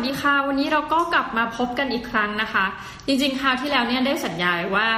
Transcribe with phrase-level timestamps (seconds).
[0.00, 2.64] ค่ะสวัสดีค่ะ วันนี้เราก็กลับมาพบกันอีกครั้งนะคะ
[3.06, 4.88] จริงๆ คราวที่แล้วเนี่ยได้สัญญาไว้ว่า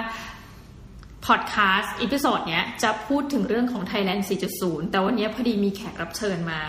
[1.26, 4.22] พอดแคสต์ episode เนี้ยจะพูดถึงเรื่องของ Thailand
[4.56, 6.60] 4.0 แต่วันนี้พอดีมีแขกรับเชิญมา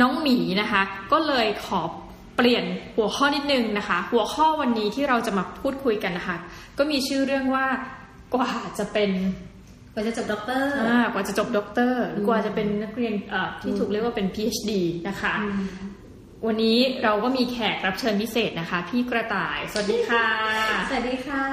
[0.00, 1.80] น้องหมีนะคะ ก็เลยขอ
[2.36, 2.64] เปลี่ยน
[2.96, 6.36] หัวข้อนิดนึงนะคะ หัวข้อวันนี้ที่เราจะมาพูดคุยกันนะคะ
[6.78, 7.66] ก็มีชื่อเรื่องว่า
[8.34, 9.10] กว่าจะเป็น
[9.92, 14.70] กว่าจะจบด็อกเตอร์อ่ากว่าจะจบด็อกเตอร์หรือกว่าจะเป็นนักเรียนเอ่อที่ถูกเรียกว่าเป็น PhD
[15.08, 15.34] นะคะ
[16.46, 20.26] วันนี้เราก็มีแขกรับเชิญพิเศษนะคะ พี่กระต่าย สวัสดีค่ะ
[20.88, 21.44] สวัสดีค่ะ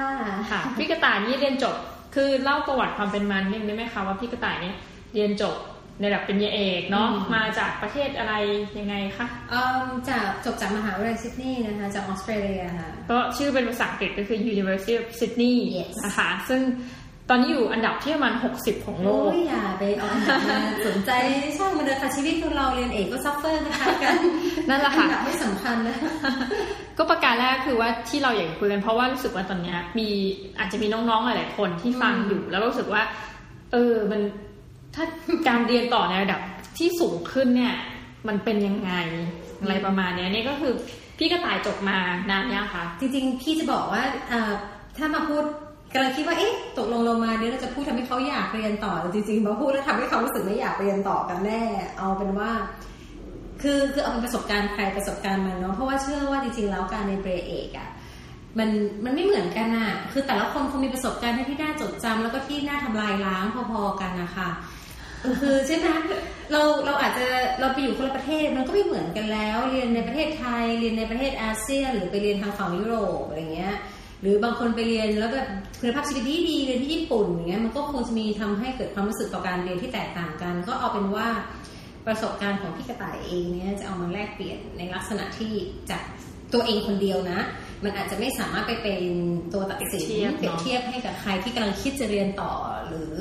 [0.50, 1.76] ค่ะ พี่กระต่ายนี่เรียนจบ
[2.14, 4.76] คือเล่าประวัติความเป็นมานิดนึงได้ไหมคะว่าพี่กระต่ายเนี่ย
[5.14, 5.56] เรียนจบ
[6.00, 8.34] ในระดับปริญญาเอกเนาะอืมมาจากประเทศอะไร
[8.78, 16.60] ยังไงคะเอ่อจากจบจากมหาวิทยาลัยซิดนีย์นะคะจากออสเตรเลียค่ะก็ชื่อเป็นภาษาอังกฤษก็คือ University of Sydney Yes นะคะซึ่ง
[17.30, 21.10] ตอนนี้อยู่อันดับที่ประมาณ 60 ของโลก โอ้ยอย่าไปเอาอันดับมาสนใจ
[21.56, 24.16] ช่างมันเลยค่ะชีวิตของเราเรียนเอกก็ suffer นะคะกัน
[24.68, 25.96] นั่นแหละค่ะอันดับไม่สำคัญนะ
[26.98, 30.08] ก็ประการแรกคือว่าที่เราอยากจะคุยกันเพราะว่ารู้สึกว่าตอนเนี้ยมี
[30.58, 33.02] อาจจะมีน้องๆหลายๆคนที่ฟังอืมอยู่ แล้วก็รู้สึกว่า
[33.72, 34.20] เออมัน
[34.94, 35.04] ถ้า
[35.48, 36.40] การเรียนต่อในระดับ
[36.78, 37.74] ที่สูงขึ้นเนี่ย
[38.28, 38.92] มันเป็นยังไง
[39.60, 40.72] อะไรประมาณเนี้ยนี่ก็คือ
[41.18, 41.98] พี่กระต่ายจบมา
[42.30, 44.52] นานยังคะจริงๆ พี่จะบอกว่าเอ่อ
[44.96, 45.44] ถ้ามาพูด
[45.94, 51.62] กำลังคิดว่าเอ๊ะตกลงเรามาเนี่ยเราจะพูดทำให้เขาอยากเรียนต่อแต่จริงๆมาพูดแล้วทำให้เขารู้สึกไม่อยากเรียนต่อกันแน่
[51.98, 52.50] เอาเป็นว่า
[53.62, 57.88] คือคือเอาเป็นประสบการณ์ใครประสบการณ์มันเนาะเพราะว่าเชื่อว่าจริงๆแล้วการในเบรเอกอะ
[58.58, 58.68] มัน
[59.04, 64.48] มันไม่เหมือนกันอะคือแต่ละคนคงมีประสบการณ์ที่น่าจดจำแล้วก็ที่น่าทำลายล้างพอๆกันนะคะ
[65.40, 65.86] คือใช่ไหม
[66.52, 67.24] เราเราอาจจะ
[67.60, 73.74] เราไปอยู่คนละประเทศมันก็ไม่เหมือนกันแล้ว เรียนในประเทศไทยเรียนในประเทศอาเซียนหรือไปเรียนทางฝั่งยุโรปอะไรเงี้ย
[74.24, 75.48] หรือบางคนไปเรียนแล้วแบบ
[75.80, 81.28] คุณภาพชีวิตดีดีเรียนที่ญี่ปุ่นอย่างเงี้ยมันก็คงจะมีทำให้เกิดความรู้สึกต่อการเรียนที่แตกต่างกัน ก็เอาเป็นว่า
[82.06, 85.52] ประสบการณ์ของพี่กระต่ายเองเนี่ยจะเอามาแลกเปลี่ยนในลักษณะที่
[85.90, 86.02] จาก
[86.52, 87.40] ตัวเองคนเดียวนะ
[87.84, 89.02] มันอาจจะไม่สามารถไปเป็น
[89.52, 92.52] ตัวตัดสินเปรียบเทียบเนอเปรียบเทียบให้กับใครที่กำลังคิดจะเรียนต่อ
[92.86, 93.14] หรือ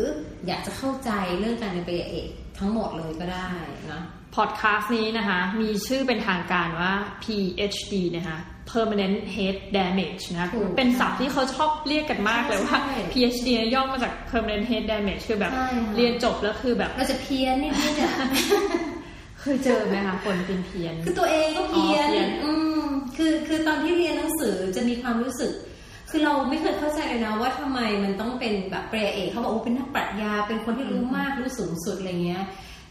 [0.48, 1.10] อยากจะเข้าใจ
[1.40, 2.28] เรื่องการเรียนปริญญาเอก
[2.60, 3.50] ทั้งหมดเลยก็ได้
[3.92, 4.02] นะ
[4.36, 6.94] พอดแคสต์นี้นะคะ มีชื่อเป็นทางการว่า
[7.24, 8.38] PhD นะคะ
[8.72, 18.12] Permanent Head Damage นะคะถูกเป็นศัพท์ที่เขาชอบเรียกกันมากเลยว่าใช่ PhD เนี่ยย่อมาจาก Permanent Head Damage คือแบบใช่ค่ะเรียนจบแล้วคือแบบเราจะเพี้ยนนิดๆอะ
[19.40, 22.52] เคยเจอไหมคะคนเป็นเพี้ยน คือตัวเองก็เพี้ยนอ๋อเพี้ยน อื
[22.84, 22.86] ม
[23.18, 25.54] คือคือตอนที่เรียนหนังสือจะมีความรู้สึก
[26.10, 32.44] คือเราไม่เคยเข้าใจเลยนะว่าทำไมมันต้องเป็นแบบเปรเอกเขาบอกว่าเป็นนักปรัชญาเป็นคนที่รู้มากรู้สูงสุดอะไรเงี้ย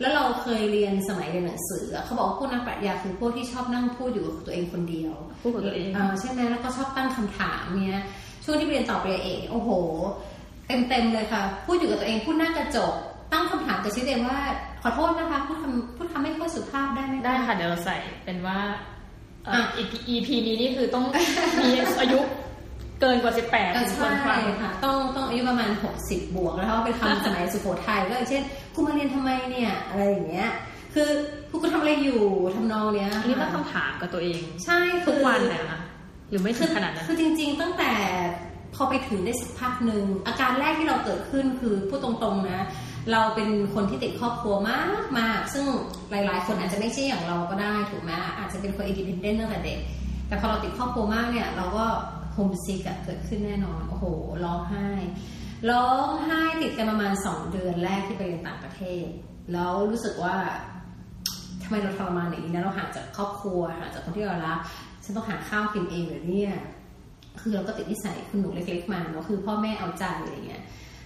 [0.03, 8.03] แล้วเราเคยเรียนสมัยเรียนหนังสืออะเขาบอกว่าพวกนักปรัชญาคือพวกที่ชอบนั่งพูดอยู่กับตัวเองคนเดียวพูดกับตัวเองาใช่ไหมแล้วก็ชอบตั้งคำถามเนี้ย
[8.45, 9.71] ช่วงที่เรียนต่อปริญญาเอกโอ้โห
[10.67, 12.93] เต็มเต็มๆเลยค่ะ พูดอยู่กับตัวเองพูดหน้ากระจก
[13.33, 14.39] ตั้งคำถามกับชีวิตตัวเองว่า
[14.83, 18.59] ขอโทษนะคะพูดคำพูดคำไม่ค่อยสุภาพได้ไหมได้ค่ะเดี๋ยวเราใส่เป็นว่า
[19.45, 21.05] เอ่ออะ EP EP นี้นี่คือต้อง
[21.62, 21.71] มี
[22.01, 22.21] อายุ
[23.03, 25.71] เกินกว่า 18เออถึงควใช่รฟังค่ะ ต้องต้องอายุประมาณ
[26.03, 28.43] 60 บวก แล้วเพราะว่าเป็นคำสมัยสุโขทัยก็อย่างเช่น
[28.75, 30.51] กูมาเรียนทำไมเนี่ยอะไรอย่างเงี้ย
[30.95, 31.09] คือ
[31.51, 32.23] กูก็ทำอะไรอยู่
[32.55, 35.81] ทำนองเนี้ยอันนี้ต้องค่ะคำถามกับตัวเอง ใช่คืทุอกวันเลยนะ
[36.31, 37.93] หรือไม่ถึงขนาดนั้นคือจริง ๆ ตั้งแต่
[38.75, 42.61] พอไปถึงได้สักพักหนึ่งอาการแรกที่เราเกิดขึ้นคือพูดตรงๆนะ
[43.12, 45.65] เราเป็นคนที่ติดครอบครัวมากมากซึ่ง
[46.11, 49.79] หลาย ๆ คนอาจจะไม่ใช่อย่างเราก็ได้ถูกไหมอาจจะเป็นคนอินดิพเดนต์ตั้งแต่เด็ก
[50.29, 51.87] แต่พอเราติดครอบครัวมากเนี่ยเราก็
[52.33, 54.04] homesick เกิดขึ้นแน่นอน โอ้โห
[54.44, 54.88] ร้องไห้
[55.70, 59.06] ร้องไห้ติดกันประมาณสองเดือนแรกที่ไปเรียนต่างประเทศ
[59.53, 60.37] แล้วรู้สึกว่า
[61.62, 64.59] ทำไมเราทรมานอย่างนี้นะเราห่างจากครอบครัวห่างจากคนที่เรารัก
[65.04, 66.53] ฉันต้องหาข้าวกินเองเหรือเนี่ย
[67.41, 70.62] คือเราก็ติดนิสัยคุณหนูเล็ก ๆ มาเนาะคือพ่อแม่เอาใจอะไรเงี้ย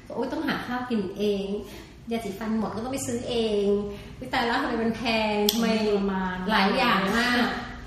[0.07, 1.47] ก็โอ๊ยต้องหาข้าวกินเอง
[2.11, 3.67] ยาสีฟันหมดก็ต้องไปซื้อเอง
[4.21, 5.03] วุ้ย ตายแล้วทำไมมันแพ
[5.35, 7.47] งทำไมทรมานหลายอย่างมาก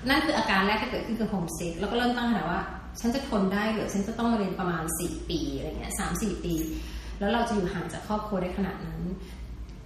[0.10, 2.62] นั่นคืออาการแรกที่เกิดขึ้นคือโฮมซิกแล้วก็เริ่มตั้งคำถามว่า
[3.00, 6.54] ฉันจะทนได้หรือฉันจะต้องมาเรียนประมาณสี่ปีอะไรเงี้ยสามสี่ปี
[7.20, 9.02] แล้วเราจะอยู่ห่างจากครอบครัวได้ขนาดนั้น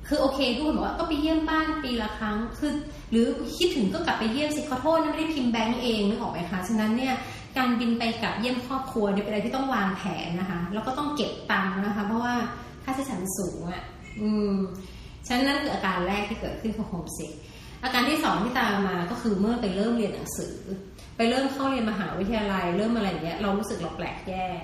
[0.07, 2.73] คือโอเคทุกคนบอกว่าก็ไปเยี่ยมบ้านปีละครั้งคือ
[3.11, 3.25] หรือ
[3.57, 7.13] คิดถึงก็กลับไปเยี่ยมสิขอโทษนะไม่ได้พิมพ์แบงก์เองนึกออกไหมคะฉะนั้นเนี่ย
[7.57, 12.33] การบินไปกลับเยี่ยมครอบครัวเนี่ยเป็นอะไรที่ต้องวางแผนนะคะ แล้วก็ต้องเก็บตังค์นะคะ เพราะว่า
[12.83, 13.83] ค่าใช้จ่ายสูงอะ่ะ
[14.21, 14.56] อืม
[15.27, 17.31] ฉะนั้นนั่นคืออาการแรกที่เกิดขึ้นของ homesick
[17.83, 20.53] อาการที่สองที่ตามมาก็คือเมื่อไปเริ่มเรียนหนังสือ
[21.18, 24.62] ไปเริ่มเข้าเรียนมหาวิทยาลัย เริ่มอะไรอย่างเงี้ยเรารู้สึกเราแปลกแยก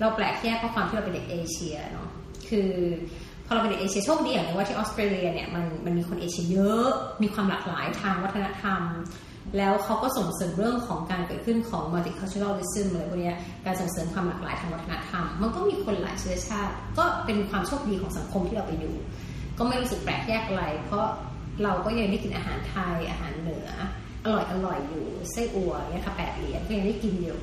[0.00, 2.08] เราแปลกแยกเพราะความที่เราเป็นเด็กเอเชียเนาะ
[2.48, 2.70] คือ
[3.46, 6.88] พอเราเป็นเด็กเอเชียโชคดีอย่างนึงว่าที่ออสเตรเลียเนี่ยมันมันมีคนเอเชียเยอะ
[7.22, 8.82] มีความหลากหลายทางวัฒนธรรม
[9.56, 13.32] แล้วเขาก็ส่งเสริมเรื่องของการเกิดขึ้นของ multiculturalism อะไรพวกนี้
[13.66, 18.94] การส่งเสริมความหลากหลายทางวัฒนธรรม มันก็มีคนหลายเชื้อชาติ ก็เป็นความโชคดีของสังคมที่เราไปอยู่
[19.58, 21.06] ก็ไม่รู้สึกแปลกแยกอะไร เพราะ
[21.62, 23.68] เราก็ยังได้กินอาหารไทยอาหารเหนือ
[24.26, 27.40] อร่อยอร่อยอยู่ไส้อั่วเนี่ยค่ะแปดเหรียญก็ยังได้กินอยู่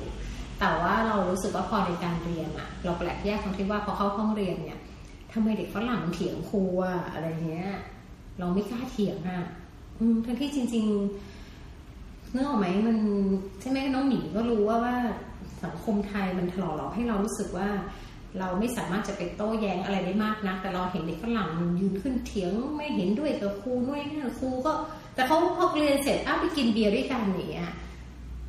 [0.60, 4.80] แต่ว่าเรารู้สึกว่าพอในการเรียนอะเราแปลกแยกตรงที่ว่าพอเข้าห้องเรียนเนี่ย
[5.32, 7.70] ทำไมเด็กฝรั่งเถียงครูอะอะไรเงี้ย
[8.38, 9.42] เราไม่กล้าเถียงอะ
[10.24, 10.86] ทั้งที่จริง
[11.54, 12.96] ๆเนื้อออกไหมมัน
[13.60, 14.96] ใช่ไหมน้องหมีก็รู้ว่าว่า
[15.64, 17.68] สังคมไทยมันถลอหลอกให้เรารู้สึกว่า
[18.38, 21.48] เราไม่สามารถจะไปโต้แย้งอะไรได้มากนะแต่เราเห็นเด็กฝรั่ง
[21.80, 24.72] ยืนขึ้นเถียงไม่เห็นด้วยกับครูด้วยนั่นครูก็
[25.14, 27.72] แต่เขาพอเรียนเสร็จอ้าวไปกินเบียร์ด้วยกันอย่างเงี้ย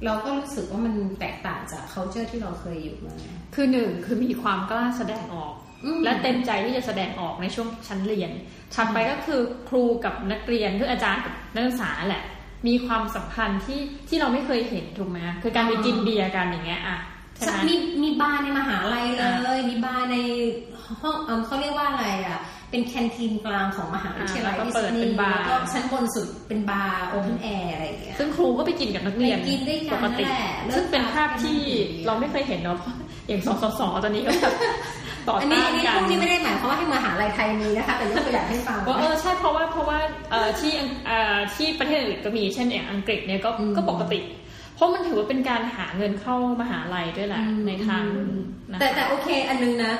[0.06, 3.16] เราก็รู้สึกว่ามันแตกต่างจาก culture ที่เราเคยอยู่มา
[3.56, 5.54] คือหนึ่งคือมีความกล้าแสดงออก
[5.86, 8.32] อืมและเต็มใจที่จะแสดงออกในช่วงชั้นเรียน
[8.76, 12.24] ถัดไปก็คือครูกับนักเรียนคืออาจารย์กับนักศึกษาแหละ
[12.68, 16.98] มีความสัมพันธ์ที่ที่เราไม่เคยเห็นถูกไหมคือการไปกินเบียร์กันอย่างเงี้ยอะ
[17.36, 20.16] ใช่ไหมมีมีบาร์ในมหาลัยเลย มีบาร์ใน
[21.02, 22.40] ห้องเอิ่มเขาเรียกว่าอะไรอะ
[22.72, 31.60] เป็นแคนทีนกลางของมหาวิทยาลัยอ่าแล้วก็ที่เปิซิดดนีเป็นย์บาร์แล้วก็ชั้นบนสุดเป็นบาร์โอเพนแอร์อะไรอย่างเงี้ยซึ่งครูก็ไปกินกับนักเรียนไปกินด้วยกันปกตินั่นแหละเลิกซึ่งเป็นภาพที่
[31.98, 32.96] กันเราไม่เคยเห็นเนาะเพราะ
[33.28, 34.54] อย่างสสสตอนนี้ก็แบบ
[35.28, 40.00] ต่ออันนี้ต้าอันนนี้กันพวกนี้ไม่ได้หมายความว่าให้มหาลัยไทยมีนะคะ แต่ยกตัวอย่างให้ฟังว่าเออใช่เพราะว่าเพราะว่า
[40.32, 44.20] เอ่อที่อังเอ่อที่ประเทศอื่นก็มีเช่นอย่างอังกฤษเนี่ยก็อืมก็ปกติ
[44.76, 48.30] เพราะมันถือว่าเป็นการหาเงินเข้ามหาลัยด้วยแหละอืมในทางหนึ่ง
[48.72, 49.94] นะคะแต่แต่โอเคอันนึงนะ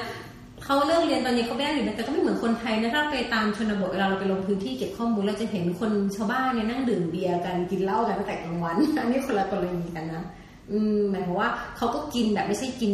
[0.66, 10.24] เขาเลิกเรียนตอนนี้เขาไม่ได้เรียนแต่ก็ไม่เหมือนคนไทยนะถ้าไปตามชนบทเวลาเราไปลงพื้นที่เก็บข้อมูลเราจะเห็นคนชาวบ้านเนี่ยนั่งดื่มเบียร์กันกินเหล้ากันตั้งแต่กลางวันอันนี้คนละกรณีกันนะ
[10.72, 12.94] อืมหมายความว่าเขาก็กินแบบไม่ใช่กิน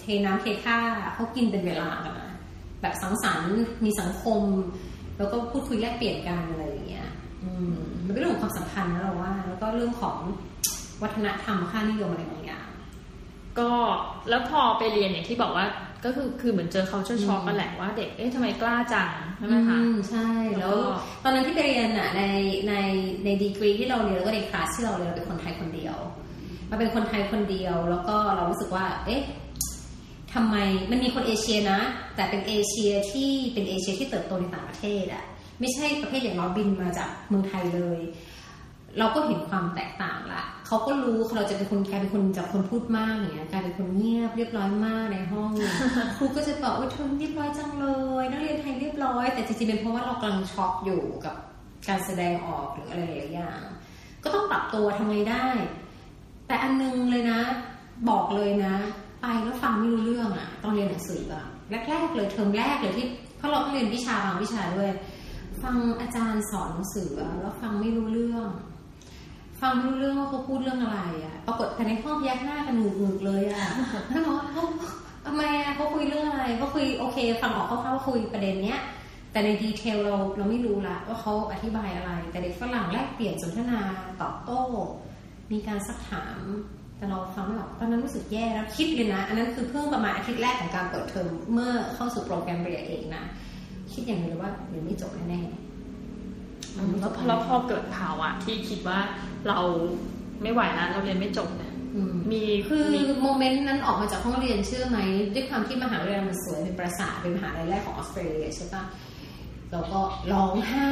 [0.00, 0.78] เทน้ำเทท่า
[1.14, 2.30] เขากินเป็นเวลากันนะ
[2.80, 4.42] แบบสังสรรค์มีสังคม
[5.18, 7.06] แล้วก็พูดคุยแลกเปลี่ยนกันอะไรอย่างเงี้ย
[7.42, 10.16] อืมมันเป็นเรื่องของความสัมพันธ์นะเราว่า แล้วก็เรื่องของ
[11.02, 12.68] วัฒนธรรมค่านิยมอะไรบางอย่าง
[13.58, 13.70] ก็
[14.28, 15.66] แล้วพอไปเรียนอย่างที่บอกว่า
[16.04, 20.28] ก็คือคือเหมือนเจอ culture shock อืมกันแหละว่าเด็ก เอ๊ะทำไมกล้าจังใช่ไหมคะอืมใช่
[20.60, 20.90] แล้แล้ววก็
[21.24, 22.22] ตอนนั้นที่ไปเรียนอะใน
[22.68, 22.74] ใน
[23.24, 25.96] ในดีกรีที่เราเรียนแล้วก็ในคลาสที่เราเรียนเราเป็นคนไทยคนเดียว
[26.70, 29.22] มาเป็นคนไทยคนเดียว แล้วก็เรารู้สึกว่า เอ๊ะ
[30.34, 30.56] ทำไม
[30.90, 31.80] มันมีคนเอเชียนะ
[32.16, 35.24] แต่เป็นเอเชียที่เป็นเอเชียที่เติบโตในต่างประเทศอะ
[35.60, 38.00] ไม่ใช่ประเภทอย่างเราบินมาจากเมืองไทยเลย
[38.98, 45.50] เราก็เห็นความแตกต่างละเขาก็รู้เราจะเป็นคนกลายเป็นคนจากคนพูดมากอย่างเงี้ยกลายเป็นคนเงียบเรียบร้อยมากในห้อง
[46.16, 47.86] ครูก็จะบอกว่าเธอเรียบร้อยจังเล
[48.20, 51.34] ยนักเรียนไทยเรียบร้อย แต่จริงๆเป็นเพราะว่าเรากำลังช็อกอยู่กับ
[51.88, 53.60] การแสดงออกหรืออะไรหลายๆอย่าง
[54.24, 55.46] ก็ต้องปรับตัวทำไงได้
[56.46, 57.40] แต่อันนึงเลยนะ
[58.08, 58.74] บอกเลยนะ
[59.22, 61.44] ไปแล้วฟังไม่รู้เรื่องอะตอนเรียนหนังสืออะ
[61.88, 63.06] แรกๆเลยเทอมแรกเลยที่
[63.36, 64.90] เพราะเราต้องเรียนวิชาบางวิชาด้วย
[65.62, 68.46] ฟังอาจารย์สอนหนังสืออะแล้วฟังไม่รู้เรื่อง
[69.60, 73.62] ฟังไม่รู้เรื่องว่าเขาพูดเรื่องอะไรอะปรากฏภายในห้องแยกหน้ากันหงึกเลยอะ
[74.08, 74.64] แล้วบอกว่าเขา
[75.26, 78.80] ทำไมอะเขาคุยเรื่องอะไรเขาคุยโอเค ฟังออกคร่าวๆว่าคุยประเด็นเนี้ย
[79.32, 83.80] แต่ในดีเทลเราเราไม่รู้ละว่าเขาอธิบายอะไร แต่เด็กฝรั่งแลกเปลี่ยนสนทนา
[84.20, 84.62] ตอบโต้
[85.52, 86.42] มีการซักถาม
[86.96, 93.24] แต่เราฟังไม่ออกตอนนั้นรู้สึกแย่แล้วคิดเลยนะ อันนั้นคือเพิ่งประมาณอาทิตย์แรกของการเปิดเทอมเมื่อเข้าสู่โปรแกรมเรียนเองนะ
[93.92, 95.69] คิดอย่างเดียวเลยว่าเดี๋ยวไม่จบแน่ๆ
[97.00, 98.98] แล้วพอแล้วพอเกิดภาวะที่คิดว่า
[99.48, 99.58] เรา
[100.42, 104.98] ไม่ไหวแล้วเราเรียนไม่จบเนี่ยอืมมีคือมีโมเมนต์นั้นออกมาจากห้องเรียนเชื่อไหม
[105.34, 108.82] ด้วยความที่มหาวิทยาลัยมันสวยเป็นปราสาทเป็นมหาลัยแรกของออสเตรเลียใช่ปะ
[109.72, 110.00] เราก็
[110.32, 110.90] ร้องไห้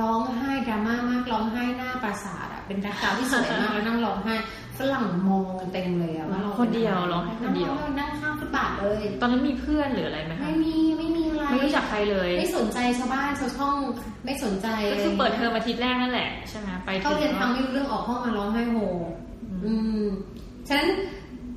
[0.00, 4.34] ร้องไห้ดราม่ามากร้องไห้หน้าปราสาทอะเป็นแบ็คกราวด์ที่สวยมากแล้วนั่งร้องไห้
[4.78, 11.03] ฝรั่งมองกันเต็มเลยอะว่าเราคนเดียวร้องไห้คนเดียวนั่งนั่งข้างฟุตบาทเลย ตอนนั้นมีเพื่อนหรืออะไรไหมคะไม่มีไม่มีอะ
[11.54, 13.76] ไรไม่รู้จักใครเลย ไม่สนใจชาวบ้านชาวช่อง
[14.24, 18.76] ไม่สนใจก็คือเปิดเทอมอาทิตย์แรกนั่นแหละใช่ไหมไปเข้าเรียนฟังไม่รู้เรื่องออกห้องมาร้องไห้โฮ
[19.64, 20.04] อืม
[20.68, 20.88] ฉะนั้น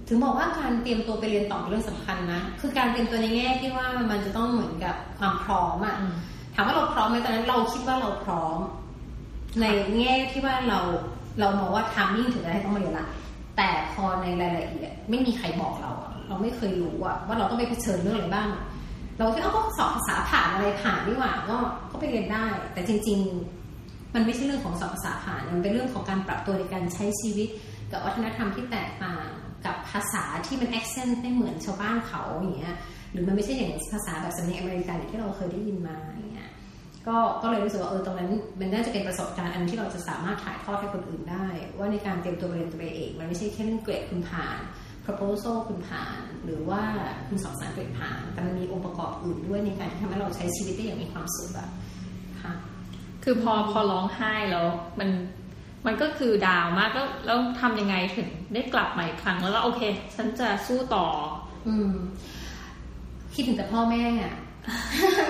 [0.07, 6.15] ถึงบอกว่าการเตรียมตัวไปเรียนต่อเป็นเรื่องสำคัญนะ คือการเตรียมตัวในแง่ที่ว่ามันจะต้องเหมือนกับความพร้อมอะอืม
[6.55, 8.57] ถามว่าเราพร้อมไหมตอนนั้นเราคิดว่าเราพร้อม
[9.61, 9.65] ใน
[9.97, 10.79] แง่ที่ว่าเรา
[11.39, 13.07] เรามองว่าทามมิ่งถึงจะให้ต้องมาเรียนละ
[13.57, 18.47] แต่พอในรายละเอียด ไม่มีใครบอกเราอะเราไม่เคยรู้อะว่าเราต้องไปเผชิญเรื่องอะไรบ้าง
[19.17, 21.57] เราคิดว่าก็สอบภาษาผ่านอะไรผ่านดีกว่าก็
[21.91, 23.19] ก็ไปเรียนได้ แต่จริง
[23.67, 27.49] ๆ มันไม่ใช่เรื่องของสอบภาษาผ่านมันเป็นเรื่องของการปรับตัวในการใช้ชีวิต
[27.91, 29.27] กับวัฒนธรรมที่แตกต่าง
[29.65, 32.75] กับภาษาที่มัน accent ไม่เหมือนชาวบ้านเขาอย่างเงี้ย
[33.11, 36.49] หรือมันไม่ใช่อย่างภาษาแบบสำเนียงอเมริกันที่เราเคยได้ยินมาอย่างเงี้ย
[37.07, 41.47] ก็ก็เลยรู้สึกว่าเออตรงนั้นมันน่าจะเป็นประสบการณ์อันที่เราจะสามารถถ่ายทอดให้คนอื่นได้
[41.77, 44.59] ว่าในการเตรียมตัวเรียนตัวเองมันไม่ใช่แค่เรื่องเกรดคุณผ่าน
[45.07, 46.81] proposal คุณผ่าน หรือว่า
[47.27, 51.69] คุณสอบสารเกรดผ่าน แต่มันมีองค์ประกอบอื่นด้วยในการที่ทำให้เราใช้ชีวิตได้อย่างมีความสุขอะ
[52.43, 52.53] ค่ะ
[53.23, 54.65] คือพอพอร้องไห้แล้ว
[54.99, 55.09] มัน
[55.85, 59.81] มันก็คือดาวมากแล้วแล้วทำยังไงถึงได้กลับมาอีกครั้งแล้วแล้วโอเค
[60.15, 61.05] ฉันจะสู้ต่อ
[61.67, 61.91] อืม
[63.33, 64.35] คิดถึงแต่พ่อแม่อะ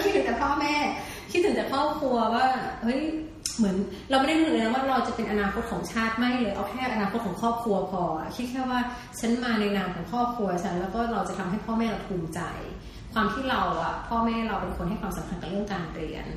[0.03, 0.74] คิดถึงแต่พ่อแม่
[1.31, 2.48] คิดถึงแต่ครอบครัวว่า
[2.84, 3.01] เฮ้ย
[3.57, 3.75] เหมือน
[4.09, 8.03] เราไม่ได้นึกเลยนะว่าเราจะเป็นอนาคตของชาติไม่เลยเอาแค่อนาคตของครอบครัวพอ
[8.35, 8.79] คิดแค่ว่า
[9.19, 12.41] ฉันมาในนามของครอบครัวฉันแล้วก็เราจะทำให้พ่อแม่เราภูมิใจ
[13.13, 16.27] ความที่เราอะพ่อแม่เราเป็นคนให้ความสำคัญกับเรื่องการเรียน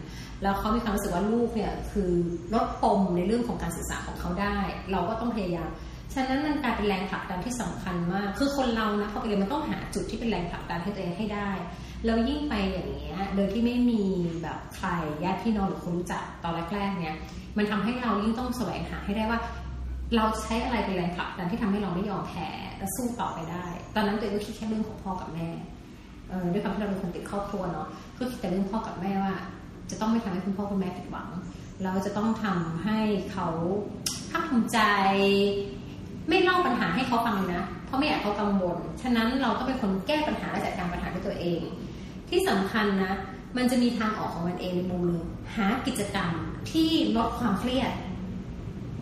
[0.43, 2.13] แล้วเขามีความรู้สึกว่าลูกเนี่ยคือ
[2.55, 4.57] ลดปมในเรื่องของการศึกษาของเขาได้
[4.93, 5.71] เราก็ต้องพยายาม
[6.15, 11.51] ฉะนั้นมันกลายเป็นแรงผลักดันที่สำคัญมาก คือคนเรานะพอไปเรียนมันต้องหาจุดที่เป็นแรงผลักดันให้ตัวเองให้ได้
[12.05, 14.03] แล้วยิ่งไปอย่างเงี้ยโดยที่ไม่มี
[14.43, 14.89] แบบใคร
[15.25, 17.17] ญาติพี่น้องหรือคนรู้จักตอนแรกๆเนี่ย
[17.57, 19.41] มันทำให้เรายิ่งต้องแสวงหาให้ได้ว่า
[20.17, 25.49] เราใช้อะไรเป็นแรงผลักดันที่ทำให้เราไม่ยอมแพ้และสู้ต่อไปได้ ตอนนั้นตัวเองก็คิดแค่เรื่องของพ่อกับแม่
[26.29, 27.87] เออด้วยความที่เราเป็นคนติดครอบครัวเนาะ
[28.19, 29.35] ก็คิดแต่เรื่องพ่อกับแม่ว่า
[29.91, 31.29] จะต้องไม่ทำให้คุณพ่อคุณแม่ผิดหวัง
[31.85, 32.99] เราจะต้องทำให้
[33.33, 33.49] เขา
[34.31, 34.79] ภาคภูมิใจ
[36.29, 41.61] ไม่เล่าปัญหาให้เขาฟังเลยนะ เพราะไม่อยากเขากังวลฉะนั้นเราก็เป็นคนแก้ปัญหาและจัดการปัญหาด้วยตัวเอง
[42.31, 43.15] ที่สำคัญนะ
[43.57, 45.23] มันจะมีทางออกของมันเองในมุมหนึง
[45.57, 46.31] หากิจกรรม
[46.71, 47.93] ที่ลดความเครียด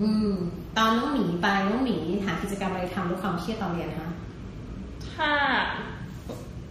[0.00, 0.32] อืม
[0.76, 4.10] ตอนน้องหมีไปน้องหมีหากิจกรรมอะไรทำลดความเครียดตอนเรียนคะ
[5.14, 5.30] ถ้า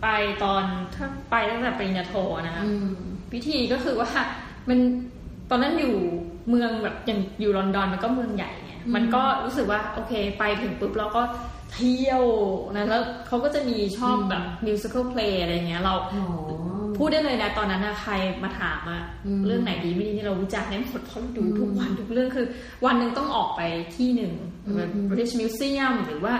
[0.01, 0.07] ไป
[0.43, 0.63] ตอน
[0.95, 2.91] ถ้าไปตั้งแต่ปริญญาโทนะคะอืม
[3.33, 4.09] วิธีก็คือว่า
[4.69, 4.79] มัน
[5.49, 5.95] ตอนนั้นอยู่
[6.49, 11.21] เมืองแบบอย่างอยู่ลอนดอนมันก็เมืองใหญ่เนี่ยอืมมันก็รู้สึกว่าโอเค ไปถึงปุ๊บเราก็
[11.73, 12.23] เที่ยว
[12.75, 16.25] นะแล้วเขาก็จะมีชอบแบบมิวสิควลเพลย์อะไรเงี้ยเราอ๋อ
[16.97, 22.47] พูดได้เลยนะตอนนั้นนะใครมาถามอะอืมเรื่องไหนดีไม่ดีนี่เราวิจารณ์ได้หมดเพราะเราดูอืมทุกวันทุกเรื่องคือ
[22.85, 23.61] วันหนึ่งต้องออกไป
[23.95, 24.33] ที่หนึ่ง
[24.65, 26.33] อืมแบบ British Museum หรือว่า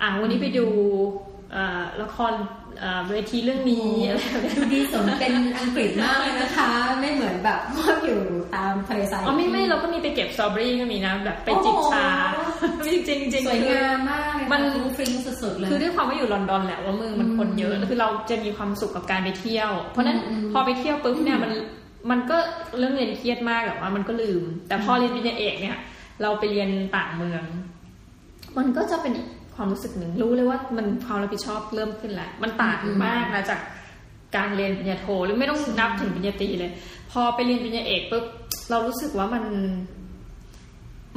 [0.00, 0.66] อ่าวันนี้ไปดู
[1.52, 2.32] เอ่อละคร
[2.80, 6.68] เอ่อเวทีเรื่องนี้อะไรแบบนี้ดูดีสมเป็นอังกฤษมากเลยนะคะ
[7.00, 8.20] ไม่เหมือนแบบว่าอยู่
[8.54, 12.42] ตามทะเลทรายอ๋อไม่ไม่เราก็มีไปเก็บสตรอเบอรี่ก็มีนะแบบไปจิบชาโอ้
[12.86, 14.62] จริงจริงจริงสวยคืองามมากเลยมัน
[14.96, 15.12] ฟริ้ง
[15.42, 21.52] สุดๆเลยคือด้วยความว่าอยู่ลอนดอนแหละว่าเมืองมันคนเยอะอืมแล้วคือเราจะมีความสุขกับการไปเที่ยว เพราะฉะนั้นอืมพอไปเที่ยวปุ๊บเนี่ยมัน
[22.10, 22.36] มันก็
[22.78, 25.76] เรื่องเรียนเครียดมากแบบว่ามันก็ลืม แต่พอเรียนปริญญาเอกเนี่ย
[26.22, 27.42] เราไปเรียนต่างเมือง
[28.58, 29.28] มันก็จะเป็นอีก
[29.62, 33.60] ความรู้สึกหนึ่งรู้เลยว่ามันความรับผิดชอบเริ่มขึ้นแล้วมันต่างอืมมากนะจาก
[34.36, 36.70] การเรียนปริญญาโทหรือไม่ต้องนับถึงปริญญาตรีเลย
[37.10, 38.24] พอไปเรียนปริญญาเอกปุ๊บ
[38.70, 39.44] เรารู้สึกว่ามัน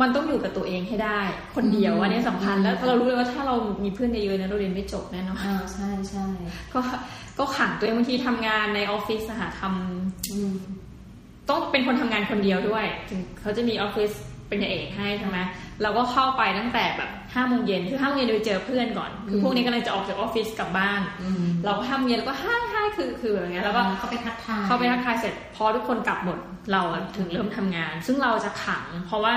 [0.02, 1.20] มันต้องอยู่กับตัวเองให้ได้
[1.56, 6.26] คนเดียวอันนี้สำคัญแล้วเรารู้เลยว่าถ้าเรามีเพื่อนเยอะๆนะเราเรียนไม่จบแน่นอนอ่าใช่ใช่
[6.74, 6.80] ก็
[7.40, 10.54] ก็ขังตัวเองบางทีทำงานในออฟฟิศอะค่ะทำอืม
[11.50, 14.12] ต้องเป็นคนทำงานคนเดียวด้วย ถึงเขาจะมีออฟฟิศ
[14.50, 15.38] เป็นเอกให้ใช่ไหม
[15.82, 26.38] เราก็เข้าไปตั้งแต่แบบห้าโมงเย็นคือห้าโมงเย็นโดยเจอเพื่อนก่อน คือพวกนี้กำลังจะออกจากออฟฟิศกลับบ้านอืมเราก็ห้าโมงเย็นแล้วก็ห้าห้าคือคือแบบเงี้ยแล้วก็เขาไปทักทายเข้าไปทักทายเสร็จพอทุกคนกลับหมด
[26.72, 29.34] เราอะถึงเริ่มทำงาน ซึ่งเราจะขัง เพราะว่า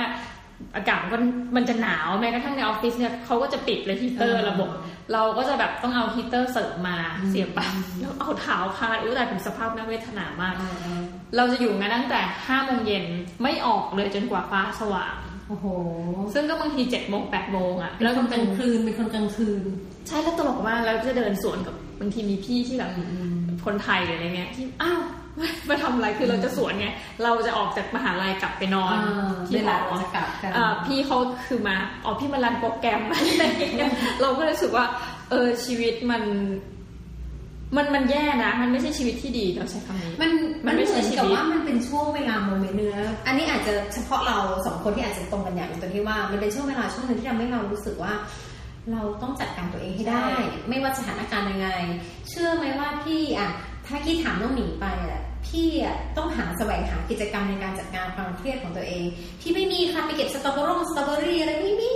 [0.76, 1.18] อากาศมันก็
[1.56, 4.70] มันจะหนาวแม้กระทั่งในออฟฟิศเนี่ยเขาก็จะปิดเลยฮีเตอร์ระบบ
[5.12, 6.98] เราก็จะแบบต้องเอาฮีเตอร์เสริมมา
[7.28, 7.60] เสียบไป
[8.00, 11.02] แล้วเอาเท้าคาดอุ้ยแต่ถึงสภาพน่าเวทนามากอ่าอ่า
[11.36, 13.04] เราจะอยู่งั้นตั้งแต่ห้าโมงเย็น
[13.42, 15.16] ไม่ออกเลยจนกว่าฟ้าสว่าง
[15.48, 15.66] โอ้โห
[16.34, 19.62] ซึ่งก็บางทีเจ็ดโมงแปดโมงอะแล้แล้ววก็ก็กเป็ลานงคืนเป็นคนกลางคืน
[20.08, 23.34] ใช่แล้วตลกมากแล้วจะเดินสวนกับบางทีมีพี่ที่แบบอืม
[23.64, 25.00] คนไทยหรืออะไรเงี้ยที่อ้าว
[25.68, 26.88] มาทำอะไรคือเราจะสวนไง
[27.24, 34.84] เราจะออกจากมหาลัยกลับไปนอนอ่าที่เวหลาอจะกลับกันอ่าพี่เขาคือมาอ๋อพี่มารันโปรแกรมอะไรอย่างเงี้ยเราก็เลยรู้สึกว่า
[35.30, 36.22] เออชีวิตมัน
[37.76, 40.30] มันมันแย่นะ มันไม่ใช่ชีวิตที่ดีเราใช้คำนี้ มัน
[40.66, 48.12] มัมันนไม่เหใช่มือนชีกับวิตว่ามันเป็นช่วงเวลาโมเมนต์เนื้อ อันนี้อาจจะเฉพาะเราสองคนที่อาจจะตรงกันอย่างหนึงตรงที่ว่ามันเป็นช่วงเวลาช่วงหนึ่งที่ทำให้เรารู้สึกว่า
[48.92, 50.26] เราต้องจัดการตัวเองให้ได้
[50.68, 51.68] ไม่ว่าสถานการณ์ยังไง
[52.28, 53.50] เชื่อไหมว่าพี่อะ
[53.86, 59.04] ถ้ากี้ถามน้องหมีไปอะ พี่อะต้องหาแสวงหากิจกรรมในการจัดการความเครียดของตัวเอง
[59.40, 61.92] พี่ไม่มีค่ะไปเก็บสตรอเบอรี่สตรอเบอรี่อะไรไม่มี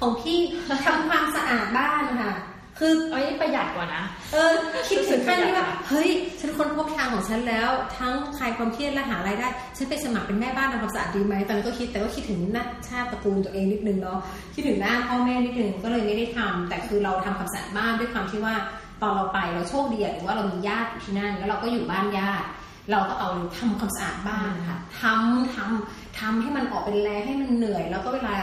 [0.00, 0.38] ของพี่
[0.86, 2.34] ทำความสะอาดบ้านค่ะ
[2.80, 4.02] คือเอ้ยประหยัดกว่านะ
[4.32, 4.52] เออ
[4.88, 14.18] คิดถึงขั้นที่ว่า เฮ้ย ฉันค้นพบทางของฉันแล้ว ทั้งคลายความเครียดและหารายได้ ฉันไปสมัครเป็นแม่บ้านทำความสะอาดดีไหมตอนนั้นก็คิดแต่ก็คิดถึงหน้าชาติตระกูลตัวเองนิดนึงเนาะ
[14.54, 18.54] คิดถึงหน้าพ่อแม่นิดนึงก็เลยไม่ได้ทำแต่คือเราทำความสะอาดบ้านด้วยความที่ว่า
[19.02, 22.46] ตอนเราไปเราโชคดีอะหรือว่าเรามีญาติอยู่ที่นั่น แล้วเราก็อยู่บ้านญาติ
[22.90, 23.28] เราก็เอา
[23.58, 28.34] ทำความสะอาดบ้านค่ะทำทำทำให้มันออกเป็นแรงให้มันเหนื่อย แล้วก็เวลา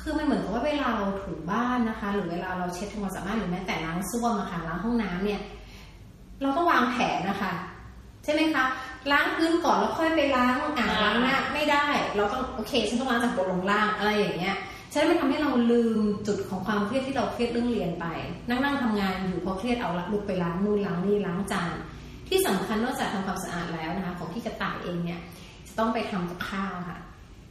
[0.00, 5.40] คือมันเหมือนกับว่าเวลาเราถูบ้านนะคะ หรือเวลาเราเช็ดทำความสะอาดหรือแม้แต่ล้างส้วมอะค่ะล้างห้องน้ำเนี่ย
[6.42, 7.52] เราต้องวางแผนนะคะ
[8.24, 8.64] ใช่ไหมคะ
[9.12, 11.84] ล้างพื้นก่อนแล้วค่อยไปล้างอ่างล้างหน้าไม่ได้
[12.16, 14.56] เราต้องโอเคฉันต้องล้างจากบนลงล่างอะไรอย่างเงี้ย
[14.92, 18.06] ฉะนั้นมันทำให้เราลืมจุดของความเครียดที่เราเครียดเรื่องเรียนไป
[18.48, 21.74] นั่งนั่งทำงานอยู่พอเครียดเอาละลุกไปล้างนู่นล้างนี่ล้างจาน
[22.34, 25.20] ที่สำคัญนอกจากทำความสะอาดแล้วนะคะ ของพี่กระต่ายเองเนี่ย
[25.68, 26.98] จะต้องไปทำกับข้าวค่ะ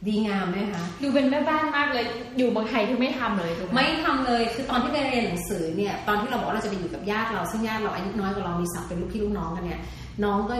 [0.04, 2.04] อดีงามไหมคะดูเป็นแม่บ้านมากเลย
[2.38, 9.80] อยู่เมืองไทยคือไม่ทำเลยถูกไหมไม่ทำเลยคือตอนที่ไปเรียนหนังสือเนี่ยตอนที่เราบอกว่าเราจะไปอยู่กับญาติเราซึ่งญาติเราอายุน้อยกว่าเรามีศักดิ์เป็นลูกพี่ลูกน้องกันเนี่ย
[10.24, 10.54] น้องก็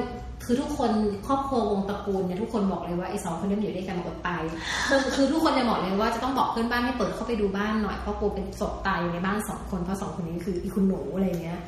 [0.45, 0.90] คือทุกคน
[1.26, 4.43] ครอบครัววงตระกูลเนี่ยทุกคนบอกเลยว่าไอ้สองคนนี้มันอยู่ด้วยกันมาอดตาย
[4.88, 11.61] คือคือทุกคนจะบอกเลยว่าจะต้องบอกเพื่อนบ้านให้เปิดเข้าไปดูบ้านหน่อยเพราะกลัวเป็นศพตายอยู่ในบ้านสองคนเพราะสองคนนี้คืออีคุณหนูอะไรเงี้ย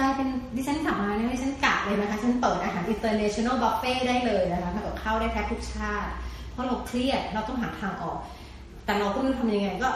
[0.00, 6.10] กลายเป็นดิฉันกลับมาเนี่ยดิฉันกะเลยนะคะ ฉันเปิดอาหาร international buffet ได้เลยนะคะทำกับข้าวได้แทบทุกชาติ
[6.52, 8.18] เพราะเราเครียดเราต้องหาทางออก
[8.84, 9.88] แต่เราก็ไม่รู้ทำยังไงก็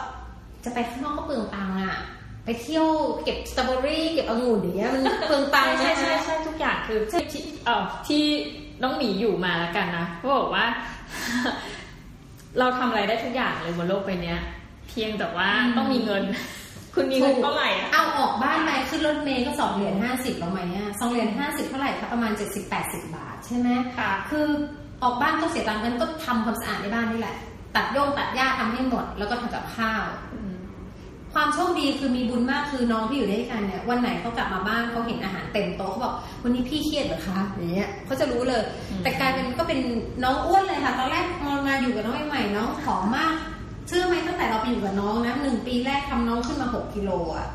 [0.65, 1.97] จะไปข้างนอกก็เปลืองตังค์อะ
[2.45, 2.87] ไปเที่ยว
[3.23, 8.23] เก็บสตรอเบอรี่เก็บองุ่นอย่างเงี้ยมันเปลืองตังค์ใช่ใช่ไหมใช่ทุกอย่างคือที่ที่เอ่อที่
[8.83, 10.65] น้องหมีอยู่มาแล้วกันนะเขาบอกว่า
[12.59, 14.39] เราทำอะไรได้ทุกอย่างเลยบนโลกใบเนี้ย
[14.87, 16.23] เพียงแต่ว่าต้องมีเงิน
[16.95, 24.47] คุณมีเงินเท่าไหร่อะเอาออกบ้านไปขึ้นรถเมย์ก็สองเหรียญห้าสิบแล้วไหมอะสองเหรียญห้าสิบเท่าไหร่คะประมาณเจ็ดสิบแปดสิบบาทใช่ไหมค่ะ คือ
[25.03, 27.35] ออกบ้านต้องเสียตังค์กันก็ทำความสะอาดในบ้านนี่แหละ
[27.75, 30.03] ตัดโยงตัดหญ้าทำให้หมด แล้วก็ทำกับข้าว
[31.33, 39.79] ความโชคดีคือมีบุญมากคือน้องที่อยู่ด้วยกันเนี่ยวันไหนเขากลับมาบ้านเขาเห็นอาหารเต็มโต๊ะเขาบอกวันนี้พี่เครียดเหรอคะอย่างเงี้ยเขาจะรู้เลยอืมแต่กลายเป็นก็เป็น
[40.23, 43.33] น้องอ้วนเลยค่ะตอนแรกมองมาอยู่กับน้องใหม่ๆน้องผอมมาก
[43.87, 47.47] เชื่อไหมตั้งแต่เราไปอยู่กับน้องนะหนึ่งปีแรกทำน้องขึ้นมาหกกิโลอะ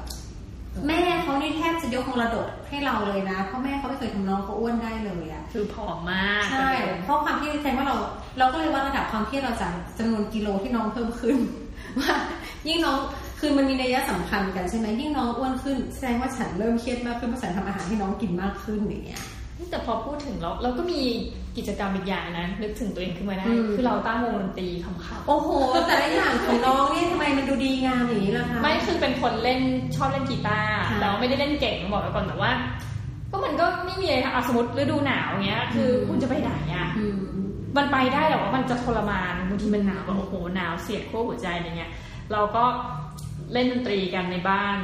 [0.86, 6.68] แม่เขานี่แทบจะยกมรดกให้เราเลยนะ เพราะแม่เขาไม่เคยทำน้องเขาอ้วนได้เลยอะคือผอมมาก ใช่
[7.04, 7.96] เพราะความที่แสดงว่าเรา
[8.38, 11.38] เราก็เลยวัดระดับความเครียดเราจากจำนวนกิโลที่น้องเพิ่มขึ้น
[12.00, 12.14] ว่า
[12.68, 12.98] ยิ่งน้อง
[13.40, 19.22] คือมันมีนัยสำคัญกันใช่ไหมยิ่งน้องอ้วนขึ้น แสดงว่าฉันเริ่มเครียดมากขึ้นเพราะฉันทำอาหารให้น้องกินมากขึ้นอย่างเงี้ย
[19.70, 21.00] แต่พอพูดถึงเราเราก็มี
[21.56, 25.48] กิจกรรมอีกอย่างนะนึกถึงตัวเองขึ้นมาได้อืมคือเราตั้งวงดนตรีขำๆโอ้โห
[25.86, 29.60] แต่ละอย่างของน้องนี่ทำไมมันดูดีงามอย่างนี้ล่ะคะไม่คือเป็นคนเล่น
[29.96, 32.50] ชอบเล่นกีตาร์ค่ะแต่ว่าไม่ได้เล่นเก่งต้องบอกไว้ก่อนแต่ว่า
[33.30, 37.18] ก็มันก็ไม่มีอะไรค่ะอะสมมติฤดูหนาวเงี้ย คือคุณจะไปไหนอะอืม
[37.76, 41.92] มันไปได้แต่ว่ามันจะทรมานบางทีมันหนาวแบบโอ้โหหนาวเสียดขั้วหัวใจอะไรเงี้ย
[42.32, 42.64] เราก็
[43.52, 44.76] เล่นดนตรีกันในบ้าน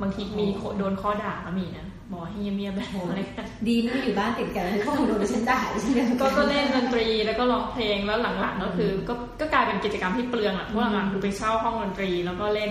[0.00, 0.46] บางทีมี
[0.78, 12.70] โดนข้อด่าก็มีนะ บอกให้เงียบๆแบบอะไรกันดีนะอยู่บ้านติดกันเพราะคนโดนฉันด่าใช่ไหมก็ก็เล่นดนตรีแล้วก็ร้องเพลงแล้วหลังๆก็คือ ก็ก็กลายเป็นกิจกรรมที่เปลืองอะเพราะหลังๆคือไปเช่าห้องดนตรีแล้วก็เล่น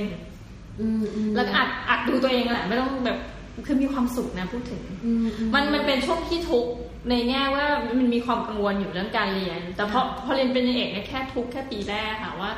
[0.82, 3.18] อืมอืมแล้วก็อัดอัดดูตัวเองแหละไม่ต้องแบบ
[3.66, 6.72] คือมีความสุขนะพูดถึงอืมอืมันมันเป็นช่วงที่ทุกข์
[7.10, 7.66] ในแง่ว่า
[8.00, 12.52] มันมีความกังวลอยู่เรื่องการเรียน แต่พอพอเรียนเป็นเอกเนี่ยแค่ทุกข์แค่ปีแรกค่ะว่า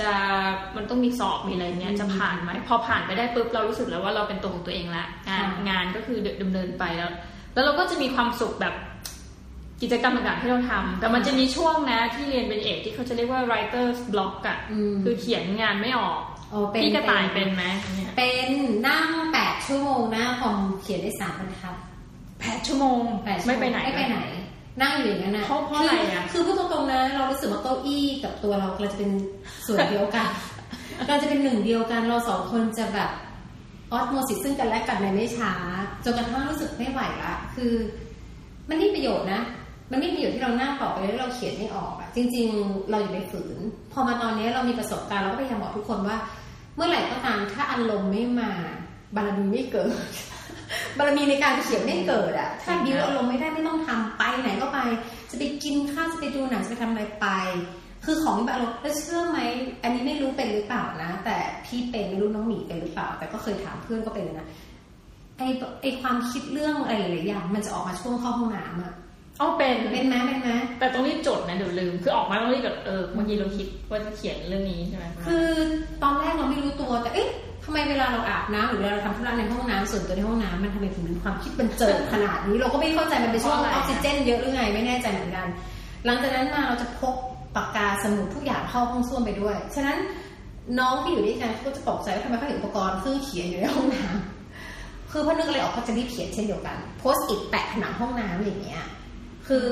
[0.00, 0.10] จะ
[0.76, 7.10] มันต้องมีสอบมีอะไรเงี้ยจะผ่านไหมพอผ่านไปได้ปุ๊บเรารู้สึกแล้วว่าเราเป็นตัวของตัวเองละงานงานก็คือดำเนินไปแล้ว
[7.54, 8.74] แล้วเราก็จะมีความสุขแบบ
[9.82, 17.64] กิจกรรมต่างๆที่เราทำ แต่มันจะมีช่วงนะที่เรียนเป็นเอกที่เขาจะเรียกว่า writer's block อะอืมคือเขียนงานไม่ออกโอ้เป็นพี่กระต่ายเป็เป็นนไหม
[17.96, 18.48] เนี่ยเป็น
[18.86, 21.76] นั่งแปดชั่วโมงหน้าคอมเขียนได้สามบรรทัด
[22.40, 24.18] แปดชั่วโมงแปดชั่วโงไม่ไปไหน ไม่ไปไหน
[24.82, 29.10] นั่งอยู่อย่างนั้นนะเพราะเพราะอะไรอะคือคือพูดตรงๆนะ เรารู้สึกว่าเก้าอี้กับตัวเราเราจะเป็น
[29.66, 30.28] ส่วนเดียวกัน
[31.08, 33.10] เราจะเป็นหนึ่งเดียวกันเราสองคนจะแบบ
[33.92, 35.52] ออสโมซิสซึ่งกันและกันในไม่ช้า
[36.04, 37.72] จนกระทั่งรู้สึกไม่ไหวละคือ
[38.68, 39.40] มันไม่มีประโยชน์นะ
[39.90, 43.58] มันไม่มีประโยชน์ที่เรานั่งต่อไปแล้วเราเขียนไม่ออกอะจริง ๆ เราอย่าไปฝืน
[43.92, 46.16] พอมาตอนนี้เรามีประสบการณ์เราก็พยายามบอกทุกคนว่า
[46.76, 48.50] เมื่อไหร่ก็ตามถ้าอารมณ์ไม่มา
[49.14, 49.94] บารมีไม่เกิด
[50.98, 54.78] บารมีในการเขียนไม่เกิดอะถ้าดิวอารมณ์ไม่ได้ไม่ต้องทำไปไหนก็ไป
[55.30, 57.28] จะไปกินข้าวจะไปดูหนังจะไปทำอะไรไป
[58.04, 59.38] คือของมีอารมณ์แล้วเชื่อไหม
[59.82, 64.48] อันนี้ไม่รู้เป็นหรือเปล่านะ แต่พี่เป็นไม่รู้น้องหมีเป็นหรือเปล่า แต่ก็เคยถามเพื่อนก็เป็นเลยนะ
[65.38, 65.42] ไอ
[65.82, 68.94] ไอความคิดเรื่องอะไรหลายๆอย่าง มันจะออกมาช่วงเข้าห้องน้ำอะ
[69.40, 75.48] อ๋อเป็นเป็นไหมเป็นไหมแต่ต้องรีบจดนะเดี๋ยวลืม คือออกมาต้องรีบจดเออบางทีเราคิดว่าจะเขียนเรื่องนี้ใช่ไหมคือ
[76.02, 77.28] ตอนแรกเราไม่รู้ตัวแต่เอ๊ะ
[77.70, 85.46] ทำไมเวลาเราอาบน้ำหรือเวลาเราทำธุระในห้องน้ำส่วนตัวในห้องน้ำมันทำไมถึงมีความคิดบันเจิดขนาดนี้ เราก็ไม่เข้าใจมันเป็นช่วงออกซิเจนเยอะหรือไงไม่แน่ใจเหมือนกัน
[86.06, 87.14] หลังจากนั้นมาเราจะพก
[87.56, 89.96] ปากกาสมุดทุกอย่างเข้าห้องส้วมไปด้วย ฉะนั้น
[90.78, 98.82] น้องที่อยู่ด้วยกันเขาก็จะตกใจว่าทำไมเขาเห็นอุปกรณ์เครื่องเขียนอยู่ในห้องน้ำคือพอนึกอะไรออกเขาจะรีบเขียนเช่นเดียวกัน โพสต์อิทแปะผนังห้องน้ำอย่างเงี้ย
[99.48, 99.68] คือ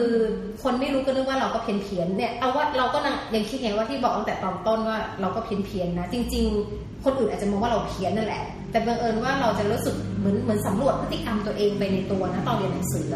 [0.63, 2.99] คนไม่รู้ก็นึกว่าเราก็เพี้ยนเพียนเนี่ยเอาว่าเราก็
[3.35, 13.07] ยังคิดไงว่าที่บอกตั้งแต่ตอนต้นว่าเราก็เพี้ยนเพียนนะ จริงๆคนอื่นอาจจะมองว่าเราเพี้ยนนั่นแหละ แต่บังเอิญว่าเราจะรู้สึกเหมือนเหมือนสำรวจพฤติกรรมตัวเองไปในตัวนะตอนเรียนหนังสือ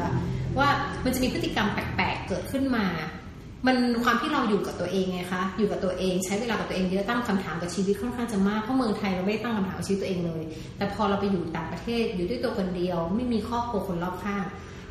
[0.59, 0.69] ว่า
[1.05, 2.87] มันจะมีพฤติกรรมแปลกๆเกิดขึ้นมา
[3.67, 10.43] มันความที่เราอยู่กับตัวเองไงคะ อยู่กับตัวเองใช้เวลากับตัวเองเยอะตั้งคำถามกับชีวิตค่อนข้างจะมากเพราะเมืองไทยเราไม่ได้ตั้งคำถามกับชีวิตตัวเองเลย
[10.79, 14.45] แต่พอเราไปอยู่ต่างประเทศอยู่ด้วยตัวคนเดียว ไม่มีครอบครัวคนรอบข้าง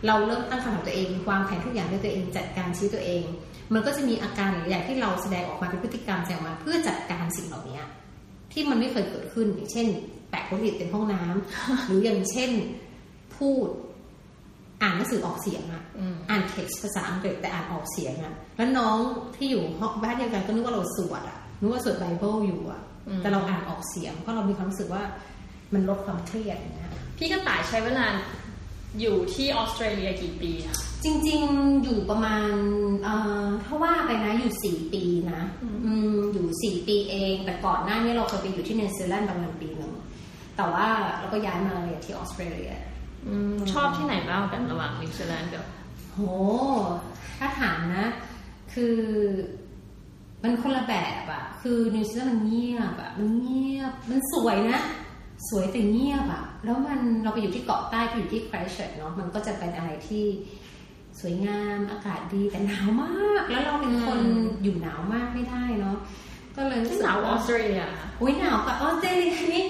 [0.07, 3.23] เราเริ่มตั้งคำถามตัวเองวางแผนทุกอย่างด้วยตัวเองจัดการชีวิตตัวเอง
[3.73, 7.79] มันก็จะมีอาการหลายอย่างที่เราแสดงออกมาเป็นพฤติกรรมแสดงมาเพื่อจัดการสิ่งเหล่านี้
[8.59, 9.87] ที่มันไม่เคยเกิดขึ้นอย่างเช่น
[10.29, 12.51] แปะโพสต์อิทเป็นห้องน้ำหรืออย่างเช่น
[13.35, 13.67] พูด
[14.81, 18.97] อ่านหนังสือออกเสียงอะอืมอ่านเท็กซ์ภาษาอังกฤษแต่อ่านออกเสียงอะแล้วน้อง
[19.35, 25.03] ที่อยู่ห้องบ้านเดียวกันก็นึกว่าเราสวดอะนึกว่าสวดไบเบิลอยู่อะอืมแต่เราอ่านออกเสียงเพราะเรามีความรู้สึกว่า
[25.73, 28.05] มันลดความเครียดนะพี่กระต่ายใช้เวลา
[28.99, 32.51] อยู่ที่ออสเตรเลียกี่ปีอะจริง ๆ อยู่ประมาณ
[33.03, 39.93] เอ่อถ้าว่าไปนะอยู่สี่ปีนะอืมอืมอยู่สี่ปีเอง แต่ก่อนหน้านี้เราเคยไปอยู่ที่นิวซีแลนด์ประมาณปีหนึ่ง
[40.57, 40.87] แต่ว่า
[41.19, 42.71] เราก็ย้ายมาเรียนที่ออสเตรเลีย
[43.27, 45.65] อืมชอบที่ไหนบ้างกันระหว่างนิวซีแลนด์กับ
[46.13, 46.19] โห
[47.37, 48.05] ถ้าถามนะ
[48.73, 48.97] คือ
[50.43, 54.79] มันคนละแบบอะคือนิวซีแลนด์มันเงียบอะมันเงียบ มันสวยนะ
[55.47, 60.25] สวยแต่เงียบอะแล้วมันเราไปอยู่ที่เกาะใต้ไปอยู่ที่ไครสต์เชิร์ชเนาะมันก็จะเป็นอะไรที่
[61.19, 65.97] สวยงามอากาศดีแต่หนาวมาก แล้วเราเป็นคนอืมอยู่หนาวมากไม่ได้เนาะ
[66.55, 67.83] ก็เลยรู้สึกหนาวอว่าอสเตรเลีย
[68.21, 69.65] อุ้ยหนาวกับออสเตรเลียนี่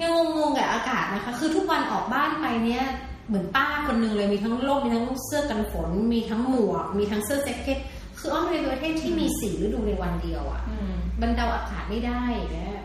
[0.00, 2.84] ยังงงๆกับอากาศนะคะ คือทุกวันออกบ้านไปเนี่ย
[3.28, 7.78] เหมือนป้าคนหนึ่งเลยมีทั้งร่มมีทั้งเสื้อกันฝน มีทั้งหมวก มีทั้งเสื้อแจ็คเก็ต
[8.18, 12.22] คือออสเตรเลียเป็นประเทศที่มีสี่ฤดูในวันเดียวอะ่ะอืมบรรเดาอากาศไม่ได้
[12.56, 12.82] นะ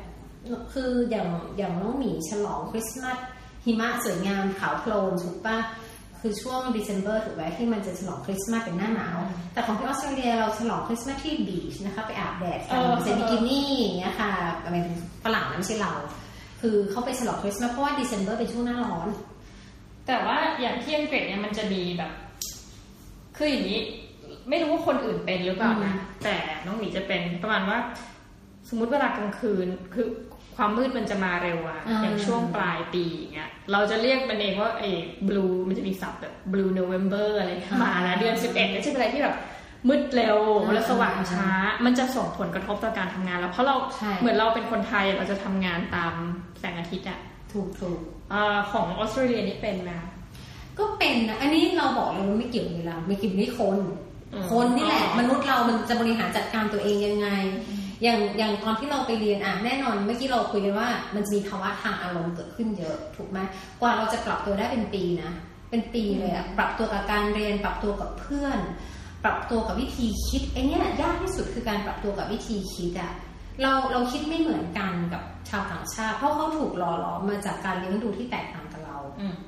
[0.74, 1.28] คืออย่าง
[1.58, 3.18] อย่างน้องหมีฉลองคริสต์มาส
[3.66, 5.58] หิมะสวยงามขาวโพลนถูกปะ
[6.20, 9.20] คือช่วงเดซ ember ถูกไหมที่มันจะฉลองคริสต์มาสเป็นหน้าหนาว
[9.54, 14.32] แต่ของที่ออสเตรเลียเราฉลองคริสต์มาสที่บีชนะคะไปอาบแดดกันเออใส่บิกินี่อย่างเงี้ยค่ะ
[14.72, 15.94] หมายถึงฝรั่งนะไม่ใช่เรา
[16.62, 19.08] คือเขาไปฉลองคริสต์มาสเพราะว่าเดซ ember เป็นช่วงหน้าร้อน
[20.08, 22.12] แต่ว่าอย่างที่อังกฤษเนี่ยมันจะมีแบบ
[23.38, 23.82] คืออย่างนี้
[24.50, 27.78] ไม่รู้ว่าคนอื่นเป็นหรือเปล่านะแต่น้องหมีจะเป็นประมาณว่า
[28.70, 30.08] สมมุติเวลากลางคืนคือ
[30.56, 34.90] ความมืดมันจะมาเร็วอะอ่าอย่างช่วงปลายปีอย่างเงี้ยเราจะเรียกมันเองว่าไอ้
[35.28, 39.36] blue มันจะมีศัพท์แบบ blue November อะไรเงี้ยมาแล้วเดือนสิบเอ็ดก็จะเป็นอะไรที่แบบ
[39.90, 40.38] มืดเร็ว
[40.74, 41.50] แล้วสว่างช้า
[41.86, 46.14] มันจะส่งผลกระทบต่อการทำงานแล้วเพราะเราใช่เหมือนเราเป็นคนไทยเราจะทำงานตาม
[46.60, 47.20] แสงอาทิตย์อะ
[47.54, 48.00] ถูกถูก
[48.32, 49.92] เอ่อของออสเตรเลียนี่เป็นไหม
[50.80, 53.78] ก็เป็นนะอันนี้เราบอกเลยว่าไม่เกี่ยวกับเวลาไม่เกี่ยวกับคน
[54.34, 57.28] อืมคนนี่แหละอ๋อมนุษย์เรามันจะบริหารจัดการตัวเองยังไง
[58.04, 63.40] อย่างอย่างตอนที่เราไปเรียนอะแน่นอนเมื่อกี้เราคุยกันว่า มันจะมีภาวะทางอารมณ์เกิดขึ้นเยอะ ถูกไหม
[63.82, 65.32] กว่าเราจะปรับตัวได้เป็นปีนะ
[65.70, 68.60] เป็นปีเลยอะปรับตัวกับการเรียน ปรับตัวกับเพื่อน
[69.24, 73.12] ปรับตัวกับวิธีคิดไอ้เนี่ยยากที่สุดคือการปรับตัวกับวิธีคิดอะ
[73.62, 78.61] เราเราคิดไม่เหมือนกันกับชาวต่างชาติ เพราะเขาถูกหล่อหลอมมาจากการเลี้ยงดูที่แตกต่าง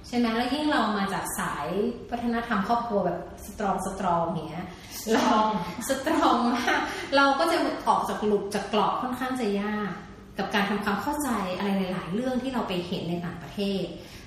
[0.08, 1.68] ใช่ไหมแล้วยิ่งเรามาจากสาย
[2.12, 4.68] วัฒนธรรมครอบครัวแบบสตรองสตรองอย่างเงี้ย
[5.14, 5.50] เรา strong
[5.88, 6.80] สตรองมาก
[7.16, 9.92] เราก็จะออกจากหลุมจากกรอบค่อนข้างจะยาก
[10.38, 13.84] กับการทำความเข้าใจอะไรหลาย ๆ เรื่องที่เราไปเห็นในต่างประเทศ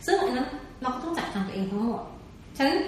[0.07, 0.49] ซึ่งอันนั้น
[0.83, 2.03] เราก็ต้องจัดการตัวเองทั้งหมด
[2.57, 2.79] ฉะนั้น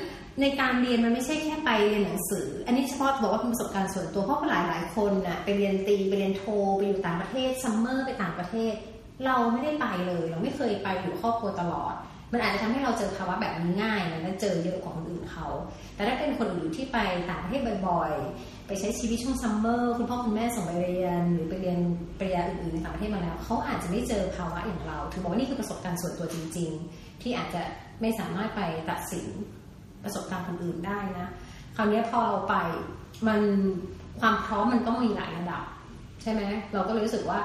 [0.41, 6.45] ในการเรียนมันไม่ใช่แค่ไปเรียนหนังสือ อันนี้เฉพาะบอกว่าเป็นประสบการณ์ส่วนตัวเพราะหลายหลายๆคนน่ะไปเรียนตรีไปเรียนโท
[6.77, 8.75] ไปอยู่ต่างประเทศซัมเมอร์ไปต่างประเทศ
[9.27, 11.95] เราไม่ได้ไปเลย เราไม่เคยไปอยู่ครอบครัวตลอด
[12.33, 15.47] มันอาจจะทำให้เราเจอภาวะแบบนี้ง่ายนะและเจอเยอะกว่าคนอื่นเขา
[15.95, 16.99] แต่ถ้าเป็นคนอื่นที่ไป
[17.31, 21.79] ต่างประเทศบ่อยๆ ไปใช้ชีวิตช่วง summer คุณพ่อคุณแม่ส่งไปเรียน หรือไปเรียน
[22.19, 27.63] ปริญญาอื่นๆในต่างประเทศมาแล้วเขาอาจจะไม่เจอภาวะอย่างเราถึงบอกว่านี่คือประสบการณ์ส่วนตัวจริง ๆ ที่อาจจะ
[28.01, 28.61] ไม่สามารถไป
[28.91, 29.27] ตัดสิน
[30.05, 31.29] ประสบการณ์คนอื่นได้นะ
[31.77, 32.55] คราวนี้พอเราไป
[33.27, 33.41] มัน
[34.21, 35.65] ความพร้อมมันต้องมีหลายระดับ
[36.23, 37.39] ใช่ไหมเราก็เลยรู้สึกว่า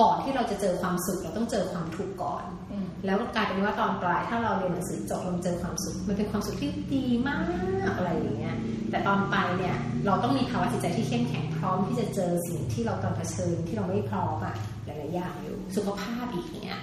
[0.00, 8.56] ก่อนที่เราจะเจอความสุขเราต้องเจอความทุกข์ก่อนอ แล้วกลายเป็นว่าตอนปลายถ้าเราเรียนหนังสือจบเราเจอความสุขมันเป็นความสุขที่ดีมากอะไรอย่างเงี้ย
[8.90, 16.78] แต่ตอนไปเนี่ยเราต้องมีภาวะจิตใจที่เข้มแข็งพร้อมที่จะเจอสิ่งที่เรากำลังเผชิญที่เราไม่พร้อมอะหลายๆอย่างอยู่สุขภาพอีกเนี้ย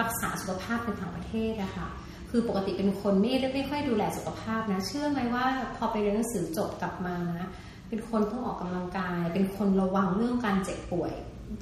[0.00, 1.88] รักษาสุขภาพในต่างประเทศนะคะ
[2.30, 5.44] คือปกติเป็นคนไม่ได้ไม่ค่อยดูแลสุขภาพนะ เชื่อไหมว่า
[5.76, 7.48] พอไปเรียนหนังสือจบกลับมานะ
[7.88, 11.12] เป็นคนต้องออกกำลังกาย เป็นคนระวังเรื่องการเจ็บป่วย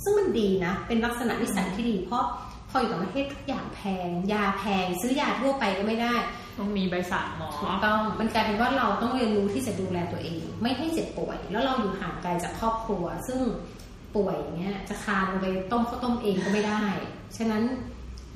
[0.03, 2.25] ซึ่งมันดีนะ เป็นลักษณะนิสัยที่ดีเพราะ
[2.71, 6.15] พออยู่ต่างประเทศทุกอย่างแพง ยาแพง ซื้อยาทั่วไปก็ไม่ได้
[6.59, 13.41] ต้องมีใบสั่งหมอถูกต้องมันกลายเป็นว่าเราต้องเรียนรู้ที่จะดูแลตัวเอง ไม่ให้เจ็บป่วย แล้วเราอยู่ห่างไกลจากครอบครัว ซึ่ง
[14.17, 16.85] ป่วยอย่างเงี้ย จะคานลงไปต้มข้าวต้มเองก็ไม่ได้
[17.37, 17.63] ฉะนั้น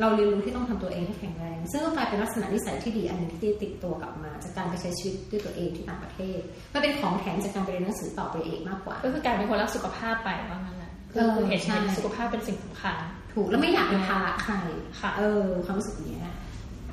[0.01, 6.41] เราเรียนรู้ที่ต้องทำตัวเองให้แข็งแรง ซึ่งก็กลายเป็นลักษณะนิสัยที่ดีอันหนึงที่ติดตัวกลับมา จากการไปใช้ชีวิตด้วยตัวเองที่ต่างประเทศ
[6.73, 12.97] มันเป็นของแถมจากการไปเรียนหนังสือต่อไปเองมากกว่า ก็คือกลายเป็นคนรักสุขภาพไปว่างั้นแหละเออคือเห็นใช่เห็นสุขภาพเป็นสิ่งสำคัญ
[13.35, 14.55] ถูกแล้วไม่อยากเป็นภาระใคร
[15.01, 16.35] ค่ะ เออ ความรู้สึกเนี้ย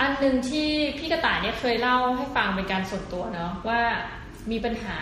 [0.02, 3.80] อันหนึ่งที่พี่กระต่ายเนี่ยเคยเล่าให้ฟังเป็นการส่วนตัวเนาะว่า
[4.52, 5.00] มีปัญหา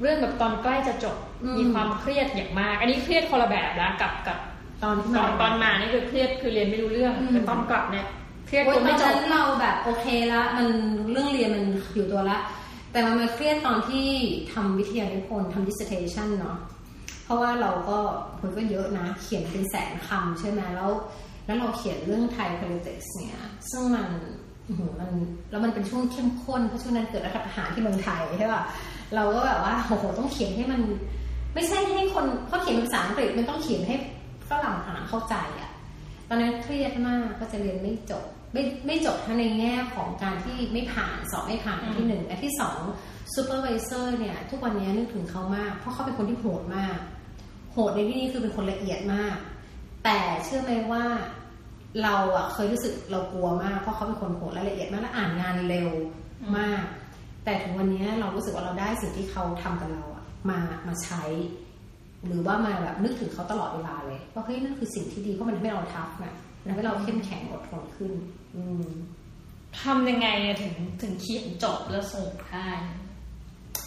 [0.00, 4.38] เรื่องแบบตอนใกล้จะจบอืมมีความเครียดอย่างมาก อันนี้เครียดคนละแบบนะกับกับ
[4.82, 8.06] ตอนที่ตมาอนตอนมานี่คือเครียดคือเรียนไม่รู้เรื่องอืมแต่ตอนกลับเนี่ย
[8.46, 10.68] เครียดโอ้จยนตอไม่นจนั้บนเราแบบโอเคละมัน
[11.10, 12.38] เรื่องเรียนมันอยู่ตัวละ
[12.92, 14.06] แต่มันมาเครียดตอนที่
[14.52, 16.79] ทำวิทยานิพนธ์ทำ dissertation เนาะเพ
[17.30, 17.98] ราะว่าเราก็
[18.42, 20.90] มันก็เยอะนะ เขียนเป็นแสนคำใช่ไหมแล้ว
[21.46, 23.38] แล้วเราเขียนเรื่องไทย politics เนี่ย
[23.70, 24.06] ซึ่งมัน
[25.00, 25.10] มัน
[25.50, 28.62] แล้วมันเป็นช่วงเข้มข้นเพราะช่วงนั้นเกิดรัฐประหารที่เมืองไทยใช่ป่ะ
[29.14, 30.80] เราก็แบบว่าโอ้โหต้องเขียนให้มัน
[31.54, 33.96] ไม่ใช่ให้คนเขาเขียนภาษาอังกฤษมันต้องเขียนให้
[34.48, 35.70] ฝรั่งอ่านเข้าใจอะ
[36.28, 42.78] ตอนนั้นเครียดมากก็จะเรียนไม่จบ ไม่ไม่จบทั้งในแง่ของการที่ไม่ผ่านสอบไม่ผ่านที่หนึ่งอันที่สอง
[43.34, 46.98] ซูเปอร์วิเซอร์เนี่ย ทุกวันนี้นึกถึงเขามาก เพราะเขาเป็นคนที่โหดมาก
[47.88, 49.36] ดในที่นี้คือเป็นคนละเอียดมาก
[50.04, 51.04] แต่เชื่อไหมว่า
[52.02, 55.90] เราอะเคยรู้สึกเรากลัวมากเพราะเขาเป็นคนโหดและละเอียดมากและอ่านงานเร็ว
[56.56, 56.84] มาก
[57.44, 61.22] แต่ถึงวันนี้เรารู้สึกว่าเราได้สิ่งที่เขาทำกับเราอะมามาใช้
[62.26, 68.12] หรือว่ามาแบบนึกถึงเขาตลอดเวลาเลยว่าเฮ้ยนั่นคือสิ่งที่ดีเพราะมันทำให้เราทัฟนะมันทำให้เราเข้มแข็งอดทนขึ้น
[68.54, 68.88] อืม
[69.80, 72.68] ทำยังไงอะถึงถึงเขียนจบแล้วส่งได้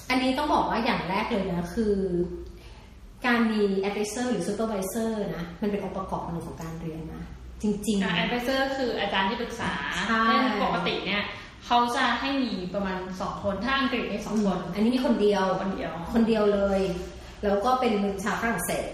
[0.10, 1.96] อันนี้ต้องบอกว่าอย่างแรกเลยนะคือ
[3.26, 7.24] การมี advisor หรือ supervisor นะ มันเป็นองค์ประกอบหนึ่งของการเรียนนะ
[7.62, 9.72] จริงอ่า advisor คืออาจารย์ที่ปรึกษา
[10.08, 11.24] ใช่ซึ่งปกติเนี่ย
[11.66, 16.82] เขาจะให้มีประมาณสองคนถ้าอังกฤษมีสองคนๆอันนี้มีคนเดียวคนเดียว คนเดียวเลย
[17.44, 18.88] แล้วก็เป็นชาวฝรั่งเศส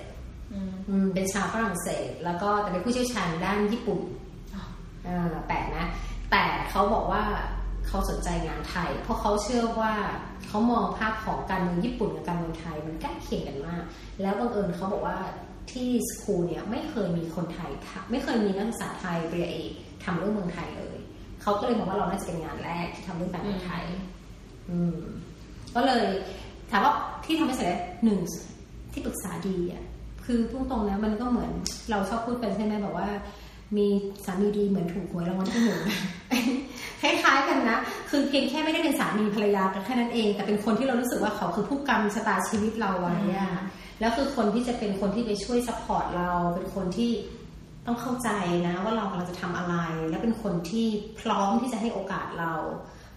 [0.53, 3.99] อืมอืมเป็นชาวฝรั่งเศส แล้วก็แต่เป็นผู้เชี่ยวชาญด้านญี่ปุ่น
[4.55, 4.63] อ๋อ
[5.07, 5.85] อ่าแปลกนะ
[6.31, 7.23] แต่เขาบอกว่า
[7.87, 9.93] เขาสนใจงานไทย เพราะเขาเชื่อว่า
[10.47, 13.83] เขามองภาพของการเมืองญี่ปุ่นกับการเมืองไทยมันใกล้เคียงกันมาก
[14.21, 15.17] แล้วบังเอิญเขาบอกว่า
[15.71, 19.71] ที่สคูลเนี่ยไม่เคยมีคนไทยทำไม่เคยมีนักศึกษาไทยปริญญาเอก
[20.03, 20.97] ทำเรื่องเมืองไทยเลย
[21.41, 23.85] เขาก็เลยมองว่าเราน่าจะเป็นงานแรกที่ทำเรื่องการเมืองไทย
[24.69, 24.99] อืม
[25.75, 26.05] ก็เลย
[26.69, 26.93] ถามว่า
[27.25, 28.19] ที่ทำให้เสร็จแล้วหนึ่ง
[28.91, 29.83] ที่ปรึกษาดีอะ
[30.25, 31.51] คือพูดตรงๆนะมันก็เหมือน
[31.91, 33.09] เราชอบพูดกันใช่ไหมแบบว่า
[33.77, 33.88] มี
[34.25, 35.82] สามีดีเหมือนถูกหวยรางวัลที่หนึ่ง
[37.01, 37.77] คล้ายๆกันนะ
[38.10, 43.51] คือเพียงแค่ไม่ได้เป็นสามีภรรยากันแค่นั้นเอง แต่เป็นคนที่เรารู้สึกว่าเขาคือผู้กำชะตาชีวิตเราไว้อะ
[43.99, 47.12] แล้วคือคนที่จะเป็นคนที่ไปช่วย support เรา เป็นคนที่
[47.86, 48.29] ต้องเข้าใจ
[48.67, 49.75] นะ ว่าเรากำลังจะทำอะไร
[50.10, 50.88] แล้วเป็นคนที่
[51.21, 52.53] พร้อมที่จะให้โอกาสเรา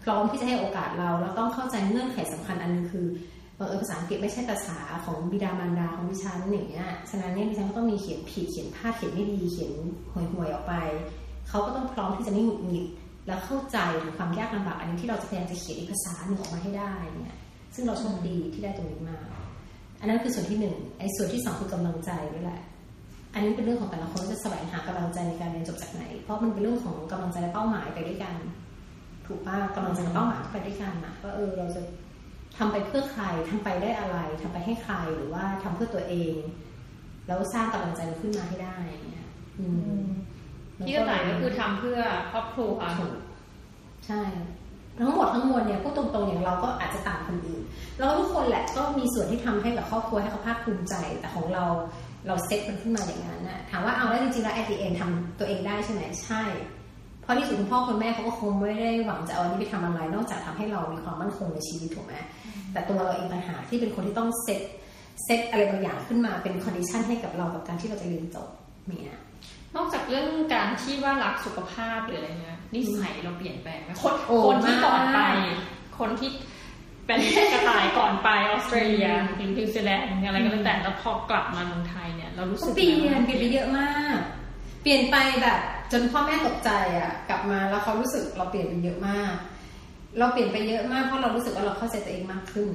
[0.05, 3.07] พร้อมที่จะให้โอกาสเรา แล้วต้องเข้าใจเงื่อนไขสำคัญอันนึงคือ
[3.63, 9.73] บังเออภาษาอังกฤษไม่ใช่ภาษาของบิดามารดาของดิฉันอย่างเงี้ยฉะนั้นเนี่ยดิฉันก็ต้องมีเขียนผิดเขียนพลาดเขียนไม่ดีเขียน
[10.13, 10.75] ห่วยๆออกไป
[11.49, 12.87] เขาก็ต้องพร้อมที่จะไม่หงุดหงิด
[13.27, 17.37] แล้วเข้าใจถึงความยากลำบากอันนี้ที่เราจะพยายามจะเขียนอีกภาษาหนึ่งออกมาให้ได้เนี่ย
[17.75, 19.19] ซึ่งเราโชคดีที่ได้ตรงนี้มา
[20.01, 22.61] อันนั้นคือส่วนที่หนึ่งไอ้ส่วนที่สองคือกำลังใจนี่แหละ
[23.35, 28.35] อันนี้เป็นเรื่องของแต่ละคนจะแสวงหากำลังใจในการเรียนจบจากไหน เพราะมันเป็นเรื่องของกำลังใจและเป้าหมายไปด้วยกัน
[29.27, 31.81] ถูกป่ะกำลังใจกับเป้าหมายไปด้วยกันนะว่าเออเราจะ
[32.59, 36.35] ทำไปเพื่อใครทำไปได้อะไรทำไปให้ใครหรือว่าทำเพื่อตัวเอง
[37.27, 38.77] แล้วสร้างกำลังใจขึ้นมาให้ได้
[39.11, 39.67] เนี่ยอื
[40.01, 40.05] ม
[40.87, 43.15] ที่กระต่ายก็คือทำเพื่อครอบครัวถูก
[44.07, 44.23] ใช่
[44.99, 47.63] ทั้งหมดทั้งมวลเนี่ยพูดตรงๆอย่างเราก็อาจจะต่างคนอื่น
[47.99, 51.65] เราทุกคนแหละก็มีส่วนที่ทำให้กับครอบครัวให้เขาภาคภูมิใจ แต่ของเรา
[52.27, 56.43] เราเซ็ตมันขึ้นมาอย่างนั้นนะถามว่าเอาแล้วจริงๆแล้ว at the end ทำตัวเองได้ใช่ไหมใช่
[57.23, 62.15] เพราะที่สุดคุณพ่อคุณแม่เขาก็คงไม่ได้หวังจะเอาอันนี้ไปทำอะไร นอกจากทำให้เรามีความมั่นคงในชีวิตถูกไหม
[62.73, 64.63] แต่ตัวเราเองต่างหากที่เป็นคนที่ต้อง set
[65.25, 68.49] set อะไรบางอย่างขึ้นมาเป็น condition ให้กับเรากับการที่เราจะเรียนจบ
[68.87, 69.19] เนี่ย
[69.77, 75.21] นอกจากเรื่องการที่ว่ารักสุขภาพหรืออะไรเงี้ยนิสัยเราเปลี่ยนแปลงไหมคนโอ้คนที่มากก่อนไป
[75.99, 76.31] คนที่
[77.07, 77.21] เป็น
[77.53, 84.19] กระต่ายก่อนไปออสเตรเลียหรือนิวซีแลนด์อะไรก็แล้วแต่แล้วพอกลับมาเมืองไทยเนี่ยเรารู้สึกเปลี่ยนเปลี่ยนไปเยอะมาก
[84.83, 85.59] เปลี่ยนไปแบบ
[85.93, 89.35] จนพ่อแม่ตกใจอะ กลับมาแล้วเขารู้สึกเราเปลี่ยนไปเยอะมาก
[90.19, 92.69] เราเปลี่ยนไปเยอะมากเพราะเรารู้สึกว่าเราเข้าใจตัวเองมากขึ้น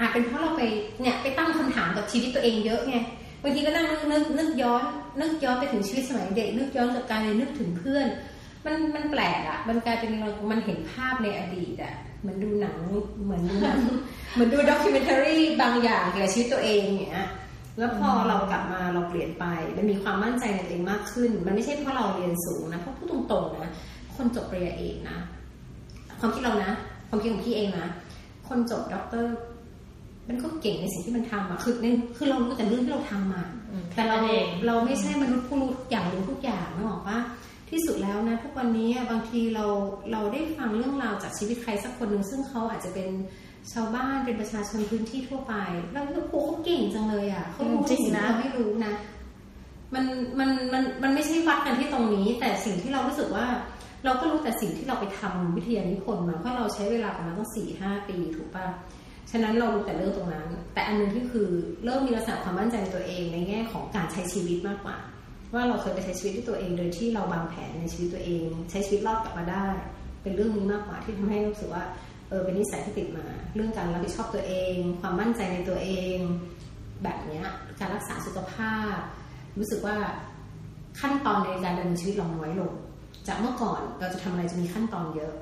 [0.00, 0.62] อาจเป็นเพราะเราไป
[1.00, 2.96] เนี่ยไปตั้งคำถามกับชีวิตตัวเองเยอะไง
[3.42, 4.84] บางทีก็นั่งนึกนึกย้อน
[5.20, 8.06] นึกย้อนไปถึงชีวิตสมัยเด็ก นึกย้อนกับการเรียนนึกถึงเพื่อน
[8.64, 12.76] มันมันแปลกอะมันกลายเป็นเรามันเห็นภาพในอดีตอะเหมือนดูหนัง
[13.24, 13.56] เหมือนดู
[14.34, 17.26] เหมือนดู documentary บางอย่างเกี่ยวกับชีวิตตัวเองเงี้ย
[17.78, 19.44] แล้วพอเรากลับมาเราเปลี่ยนไป
[19.76, 23.72] มันมีความมั่นใจในตัวเองมากขึ้น มันไม่ใช่เพราะเราเรียนสูงนะเพราะพูดตรงๆนะ
[24.16, 25.18] คนจบปริญญาเอกนะ
[26.20, 26.72] ความคิดเรานะ
[27.08, 27.88] ความคิดของพี่เองนะ
[28.48, 29.34] คนจบด็อกเตอร์
[30.28, 37.18] มันก็เก่งในสิ่งที่มันทำอะคือในคือเรารู้แต่เรื่องที่เราทำอะอืมแต่เราเองเราไม่ใช่มนุษย์ผู้รู้ทุกอย่างรู้ทุกอย่างนึกออกปะ
[37.70, 39.66] ที่สุดแล้วนะทุกวันนี้บางทีเรา
[40.12, 43.08] เราได้ฟังเรื่องราวจากชีวิตใครสักคนหนึ่งซึ่งเขาอาจจะเป็น
[43.72, 45.54] ชาวบ้านเป็นประชาชนพื้นที่ทั่วไป
[45.92, 48.94] เราโอ้โหเขาเก่งจังเลยอะเขารู้จริงสิ่งที่นะเราไม่รู้นะ
[49.94, 50.04] มัน
[50.38, 53.46] มันมันมันไม่ใช่วัดกันที่ตรงนี้ แต่สิ่งที่เรารู้สึกว่า
[54.04, 58.66] เราก็รู้แต่สิ่งที่เราไปทำวิทยานิพนธ์มาเพราะเราใช้เวลาประมาณตั้งสี่ห้าปีถูกปะ
[59.30, 61.48] ฉะนั้นเรารู้แต่เรื่องตรงนั้น แต่อันหนึงที่คือ
[61.84, 64.96] เริ่มมีลักษณะความมั่นใจในตัวเองในแง่ของการใช้ชีวิตมากกว่า
[65.54, 69.66] ว่าเราเคยไปใช้ชีวิตด้วยตัวเอง โดยที่เราวางแผนในชีวิตตัวเอง ใช้ชีวิตรอดกลับมาได้
[70.22, 76.18] เป็นเรื่องนี้มากกว่าที่ทำให้รู้สึกว่าเออเป็นนิสัยที่ติดมา เรื่องการรับผิดชอบตัวเอง ความมั่นใจในตัวเอง
[77.02, 77.44] แบบเนี้ย
[77.80, 78.96] การรักษาสุขภาพ
[79.58, 79.96] รู้สึกว่า
[81.00, 82.72] ขั้นตอนในการดำเนินชีวิตเราน้อยลง
[83.28, 85.32] จากเมื่อก่อนเราจะทำอะไรจะมีขั้นตอนเยอะ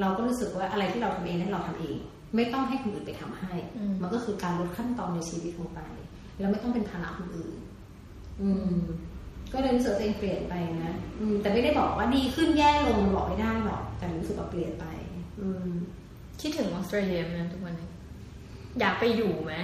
[0.00, 1.96] เราก็รู้สึกว่าอะไรที่เราทำเองนั้นเราทำเอง
[2.36, 3.52] ไม่ต้องให้คนอื่นไปทำให้
[4.02, 5.80] มันก็คือการลดขั้นตอนในชีวิตลงไป
[6.40, 7.54] แล้วไม่ต้องเป็นภาระคนอื่น
[8.42, 8.82] อืม
[9.52, 14.84] ก็เลยรู้สึกตัวเองเปลี่ยนไปนะอืมแต่ไม่ได้บอกว่าดีขึ้นแย่ลงบอกไม่ได้หรอก แต่รู้สึกว่าเปลี่ยนไป
[15.40, 15.70] อืม
[16.46, 17.90] คิดถึงออสเตรเลียไหมทุกวันนี้
[18.80, 19.54] อยากไปอยู่ไหม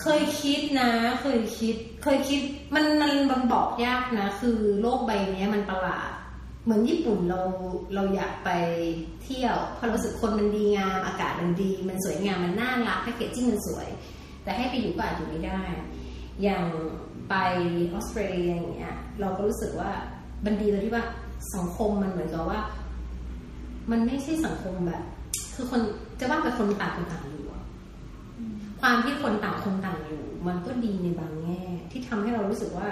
[0.00, 0.90] เคยคิดนะ
[1.22, 2.40] เคยคิด เคยคิด
[2.74, 6.10] มันมันมันบอกยากนะ คือโลกใบนี้มันประหลาด
[6.64, 7.40] เหมือนญี่ปุ่นเรา
[7.94, 8.50] เราอยากไป
[9.22, 13.88] เที่ยวเพราะเรารู้สึกคนมันดีงามอากาศมันดี มันสวยงามมันน่ารักแพคเกจจิ้งมันสวย
[14.42, 15.60] แต่ให้ไปอยู่ก็อาจอยู่ไม่ได้
[16.42, 16.64] อย่าง
[17.30, 17.34] ไป
[17.94, 19.90] ออสเตรเลียอย่างเงี้ยเราก็รู้สึกว่า
[20.44, 21.04] มันดีตรงที่ว่า
[21.54, 22.60] สังคมมันเหมือนกับว่า
[23.90, 25.02] มันไม่ใช่สังคมแบบ
[25.54, 25.80] คือคน
[26.20, 27.64] จะว่าไปคนต่างคนต่างอยู่อะ
[28.80, 32.88] ความที่คนต่างคนต่างอยู่ มันก็ดีในบางแง่ ที่ทำให้เรารู้สึกว่า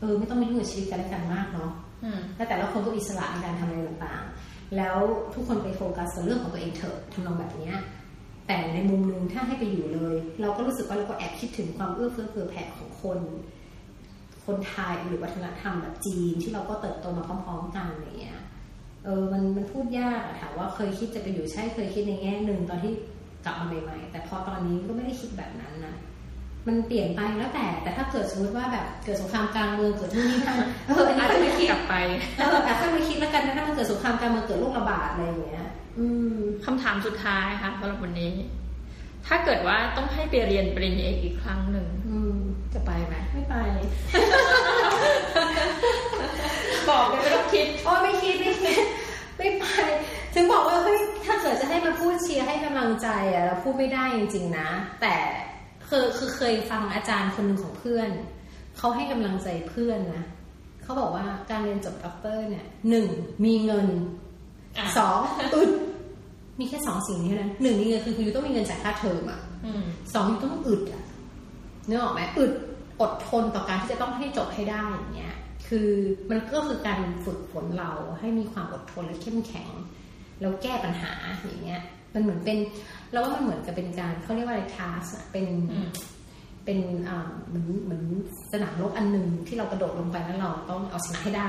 [0.00, 1.70] เออ ไม่ต้องมายุ่งกับชีวิตกันและกันมากเนาะ
[2.04, 4.96] อืมแต่แต่ละคนก็อิสระในการทำอะไรต่างๆ แล้ว
[5.34, 7.76] ทุกคนไปโฟกัสกับเรื่องของตัวเองเถอะทำนองแบบเนี้ย
[8.46, 13.18] แต่ในมุมนึงถ้าให้ไปอยู่เลย เราก็รู้สึกว่าเราก็แอบคิดถึงความเอื้อเฟื้อเผื่อแผ่ของคน
[14.46, 18.39] คนไทยหรือวัฒนธรรมแบบจีนที่เราก็เติบโตมาพร้อมๆกันอย่างเงี้ย
[19.04, 22.92] เออมันมันพูดยากอะค่ะว่าเคยคิดจะไปอยู่ใช่เคยคิดในแง่หนึ่งตอนที่
[23.44, 25.94] กลับมาใหม่ๆแต่พอตอนนี้ก็ไม่ได้คิดแบบนั้นนะ
[26.68, 31.94] มันเปลี่ยนไปแล้วแต่ แต่ถ้าเกิดสมมติว่าแบบเกิดสงครามกลางเมืองเกิดที่นี่นั่นเอออันนี้อาจก็จะไม่ไม่คิดกลับไป
[32.38, 35.66] เออแต่ถ้าไม่คิดแล้วกันนะถ้ามันเกิดสงครามกลางเมืองเกิดโรคระบาดอะไรอย่างเงี้ย
[35.98, 38.32] อืมคำถามสุดท้ายค่ะสำหรับวันนี้
[39.26, 42.36] ถ้าเกิดว่าต้องให้ไปเรียนปริญญาเอกอีกครั้งหนึ่งอืม
[42.74, 43.54] จะไปไหมไม่ไป
[46.90, 48.82] บอกเลยไม่ต้องคิดโอ้ยไม่คิดไม่คิด
[49.36, 49.64] ไม่ไป
[50.34, 54.68] ถึงบอกว่าเฮ้ยถ้าเกิดจะให้มาพูดเชียร์ให้กำลังใจอะเราพูดไม่ได้จริงๆนะ
[55.00, 55.14] แต่
[55.88, 58.10] คือคือเคยฟังอาจารย์คนหนึ่งของเพื่อน
[58.78, 60.24] เขาให้กำลังใจเพื่อนนะ
[60.82, 63.08] เขาบอกว่าการเรียนจบด็อกเตอร์เนี่ยหนึ่ง
[63.44, 63.86] มีเงิน
[64.78, 65.18] อะสอง
[65.54, 65.70] อึด
[66.58, 71.02] มีแค่สองสิ่งนี้เท่านั้นหนึ่งมีเงินคือคุณต้องมีเงินจ่ายค่าเทอมอะอืมสองต้องอึดอะ
[71.88, 72.52] นึกออกไหมอึด
[73.00, 75.34] อดทนต่อการที่จะต้องให้จบให้ได้อย่างเงี้ย
[75.70, 75.90] คือ
[76.30, 79.70] มันก็คือการฝึกฝนเราให้มีความอดทนและเข้มแข็ง
[80.40, 81.82] แล้วแก้ปัญหาอย่างเงี้ย
[82.14, 82.58] มันเหมือนเป็น
[83.10, 85.88] เราว่ามันเหมือนกับเป็นการเขาเรียกว่าอะไรทัสเป็นอืม
[86.64, 88.04] เป็นอ่าเหมือนเหมือน
[88.52, 91.48] สนามรบอันหนึ่งที่เรากระโดดลงไปแล้วเราต้องเอาชนะให้ได้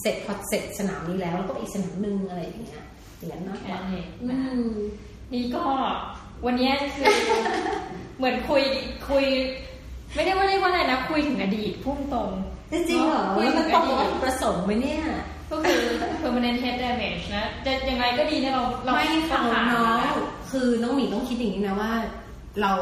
[0.00, 2.84] เสร็จพอเสร็จสนามนี้แล้วเราก็ไปอีกสนามหนึ่งอะไรอย่างเงี้ย
[3.16, 4.68] อย่างนั้นมากกว่าแค่นี้อืม
[5.32, 5.64] นี่ก็
[6.46, 7.06] วันนี้คือ
[8.16, 8.62] เหมือนคุย
[9.08, 9.24] คุย
[10.14, 12.30] ไม่ได้ว่าเรียกว่าอะไรนะ คุยถึงอดีตพุ่งตรง
[12.72, 15.02] จริงเหรอคุยแล้วถึมันงตอรงกับวัตดีตถุประสงค์ไหมเนี่ย
[15.50, 15.80] ก็คือ
[16.22, 20.16] permanent head damage นะ จะยังไงก็ดีเนี่ยเราเราไม่ค่ะผ่านน้องแล้ว
[20.50, 21.92] คือน้องหมีต้องคิดอย่างนี้นะว่า
[22.60, 22.72] เรา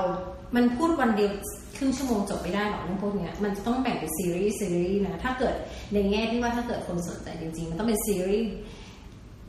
[0.56, 1.30] มันพูดวันเดียว
[1.76, 5.54] ครึ่งชั่วโมงจบไม่ได้หรอกเรื่องพวกเนี้ยมันจะต้องแบ่งเป็นซีรีส์ซีรีส์นะ ถ้าเกิด
[5.92, 8.50] ในแง่ที่ว่าถ้าเกิดคนสนใจจริงๆ มันต้องเป็นซีรีส์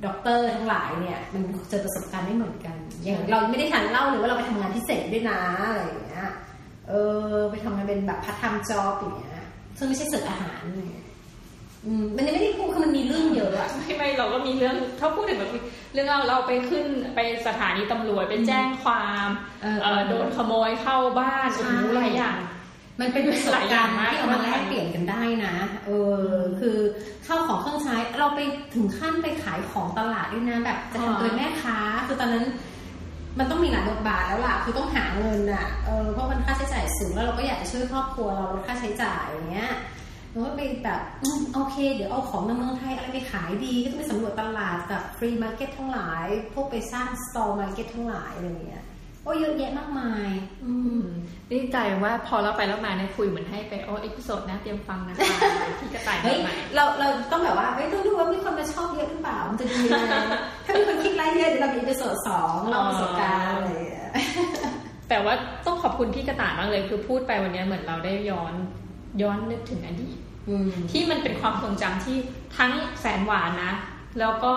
[0.05, 5.39] ด็อกเตอร์ทั้งหลายเนี่ย มันเจอประสบการณ์ไม่เหมือนกัน อย่างเราไม่ได้ทันเล่าเลยว่าเราไปทำงานพิเศษด้วยนะ
[5.69, 6.29] อะไรอย่างเงี้ย
[6.89, 6.93] เอ
[7.33, 9.43] อ ไปทำงานเป็นแบบ part-time job อย่างเงี้ย
[9.77, 11.05] ซึ่งไม่ใช่เสิร์ฟอาหารเนี่ย
[11.85, 15.51] อืมมันยังไม่ได้พูดคือมันมีเรื่องเยอะอะไม่ไม่เราก็มีเรื่องถ้าพูดถึงแบบ
[15.93, 19.27] เรื่องเราเราไปขึ้นไปสถานีตำรวจไปแจ้งความ
[19.61, 22.37] เออเอ่อโดนขโมยเข้าบ้านโอ้โหหลายอย่าง
[22.99, 25.89] มันเป็นประสบการณ์หลายอย่างมากที่เอามาแลกเปลี่ยนกันได้นะเอ
[26.23, 26.77] อคือ
[27.23, 28.39] เข้าของเครื่องใช้เราไป
[28.75, 32.45] ถึงขั้นไปขายของตลาดด้วยนะแบบจะทำตัวเป็นแม่ค้าคือตอนนั้น
[33.37, 39.71] มันต้องมีหลายบทบาทแล้วล่ะ คือต้องหาเงินอะ เออ เพราะมันค่าใช้จ่ายสูงแล้วเราก็อยากจะช่วยครอบครัวเราลดค่าใช้จ่ายอย่างเงี้ย
[40.31, 48.83] เราก็ไปแบบอโอเค เดี๋ยวเอาของในเมืองไทยอะไรไปขายดี ก็ต้องไปสำรวจตลาดกับฟรีมาร์เก็ตทั้งหลาย พวกไปสร้างสตอร์มาร์เก็ตทั้งหลายอะไรอย่างเงี้ย
[49.23, 50.29] โอ้เยอะแยะมากมาย
[50.65, 51.01] อืม
[51.49, 55.37] นี่ใจว่าพอเราไปแล้วมาเนี่ยคุยเหมือนให้ไปโอ้เอพิโซดนะเตรียมฟังนะคะ
[55.79, 60.15] ที่กระต่ายเฮ้ยใหม่เราเราต้องแบบว่าเฮ้ยต้องดูว่ามีคนมาชอบเยอะหรือเปล่ามันจะดียังไง
[60.65, 64.09] ถ้ามีคนคลิกไลค์เยอะเดี๋ยวเรามีไปสดสองเราประสบการณ์อะไรอย่างเงี้ย
[65.09, 65.33] แต่ว่า
[65.65, 68.53] ต้องขอบคุณพี่กระต่ายมากเลยคือพูดไปวันนี้เหมือนเราได้ย้อน
[69.21, 70.17] ย้อนนึกถึงอดีต
[70.49, 72.17] อืมที่มันเป็นความทรงจำที่
[72.57, 73.73] ทั้งแสนหวานนะ
[74.19, 74.53] แล้วก็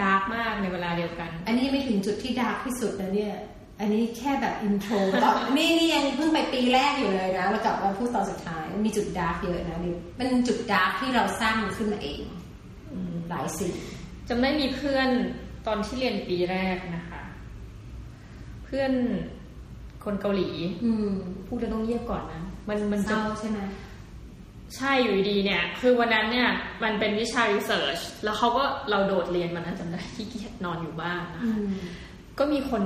[0.00, 3.34] dark มากในเวลาเดียวกัน อันนี้ยังไม่ถึงจุดที่ dark ที่สุดนะเนี่ย
[3.80, 12.20] อันนี้แค่แบบ intro ตอนนี่นี่ยังเพิ่งไปปีแรกอยู่เลยนะแล้วกลับมาพูดตอนสุดท้ายมันมีจุด dark เยอะนะนี่มันจุด dark ที่เราสร้างมันขึ้นมาเอง
[13.28, 13.72] หลายสิ่ง
[14.28, 15.08] จำได้มีเพื่อน
[15.66, 17.22] ตอนที่เรียนปีแรกนะคะ
[18.64, 18.92] เพื่อน
[20.04, 20.50] คนเกาหลี
[20.84, 21.10] อืม
[21.46, 23.60] พูดแล้วต้องเยียบก่อนนะมันมันเศจะร้าใช่ไหม
[24.76, 26.48] ใช่อยู่ดีๆเนี่ย คือวันนั้นเนี่ย
[26.82, 31.70] มันเป็นวิชา research แล้วเขาก็เราโดดเรียนมันนะจำได้ที่เกียจนอนอยู่บ้านนะอืคะม
[32.38, 32.82] ก็มีคน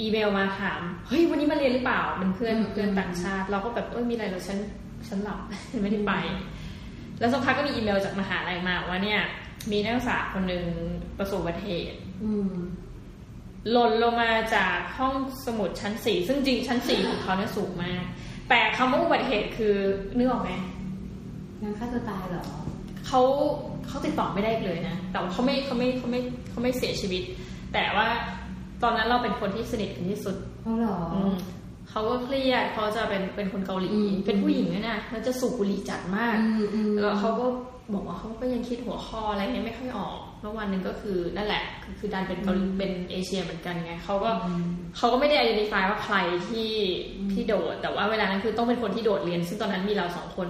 [0.00, 4.58] อีเมลมาถาม เฮ้ย วันนี้มาเรียนหรือเปล่าเป็นเพื่อนอืมเพื่อนต่างชาติ เราก็แบบเอ้ยมีอะไรเหราฉัน
[5.08, 5.40] ฉันหลับ
[5.82, 6.12] ไม่ได้ไป
[7.18, 9.20] แล้วสักพักก็มีอีเมลจากมหาลัยมาว่าเนี่ย
[9.70, 10.64] มีนักศึกษาคนหนึ่ง
[11.18, 12.54] ประสบอุบัติเหตุอืม
[13.70, 15.14] หล่นลงมาจากห้อง
[15.46, 18.02] สมุดชั้นสี่ซึ่งจริงชั้นสี่ของเขาเนี่ยสูงมาก
[18.48, 19.74] แต่คำว่าอุบัติเหตุคือ
[20.16, 20.50] นึกออกไหม
[21.62, 22.44] งั้นฆ่าตัวตายเหรอ
[23.06, 23.20] เขา
[23.88, 26.20] เขาติดต่อไม่ได้อีกเลยนะแต่ว่าเขาไม่เขาไม่เขาไม่
[26.50, 27.22] เขาไม่เสียชีวิต
[27.72, 28.06] แต่ว่า
[28.82, 31.34] ตอนนั้นเราเป็นคนที่สนิทกันที่สุดเขาเหรออืม
[31.90, 37.46] เขาก็เครียดเขาจะเป็นเป็นคนเกาหลีอืมเป็นผู้หญิงด้วยนะแล้วจะสูบบุหรี่จัดมากอืมอืมแล้วเขาก็
[37.94, 44.64] บอกว่าเขาก็ยังคิดหัวข้ออะไรเงี้ยไม่ค่อยออกแล้ววันหนึ่งก็คือนั่นแหละ คือคือดันเป็นเกาหลีเป็นเอเชียเหมือนกันไงเขาก็อืม
[44.96, 46.16] เขาก็ไม่ได้ identify ว่าใคร
[46.48, 46.68] ที่
[47.16, 50.46] อืมที่โดด แต่ว่าเวลานั้นคือต้องเป็นคนที่โดดเรียน ซึ่งตอนนั้นมีเราสองคน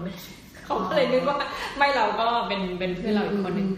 [0.65, 1.37] เขาก็เลยนึกว่า
[1.77, 3.69] ไม่เราก็เป็นเป็นเพื่อนเราอีกคนหนึ่ง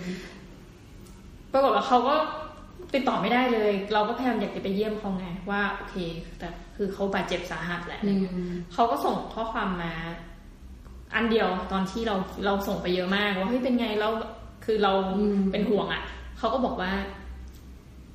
[1.52, 2.14] ปรากฏว่าเขาก็
[2.94, 5.96] ติดต่อไม่ได้เลย เราก็พยายามอยากจะไปเยี่ยมเขาไงว่าโอเค
[6.38, 9.92] แต่คือเขาบาดเจ็บสาหัสแหละอืมเขาก็ส่งข้อความมา
[11.14, 12.16] อันเดียวตอนที่เรา
[12.46, 14.12] เราส่งไปเยอะมากว่าเฮ้ยเป็นไงแล้ว
[14.64, 16.02] คือเราอืมเป็นห่วงอะ
[16.38, 16.92] เขาก็บอกว่า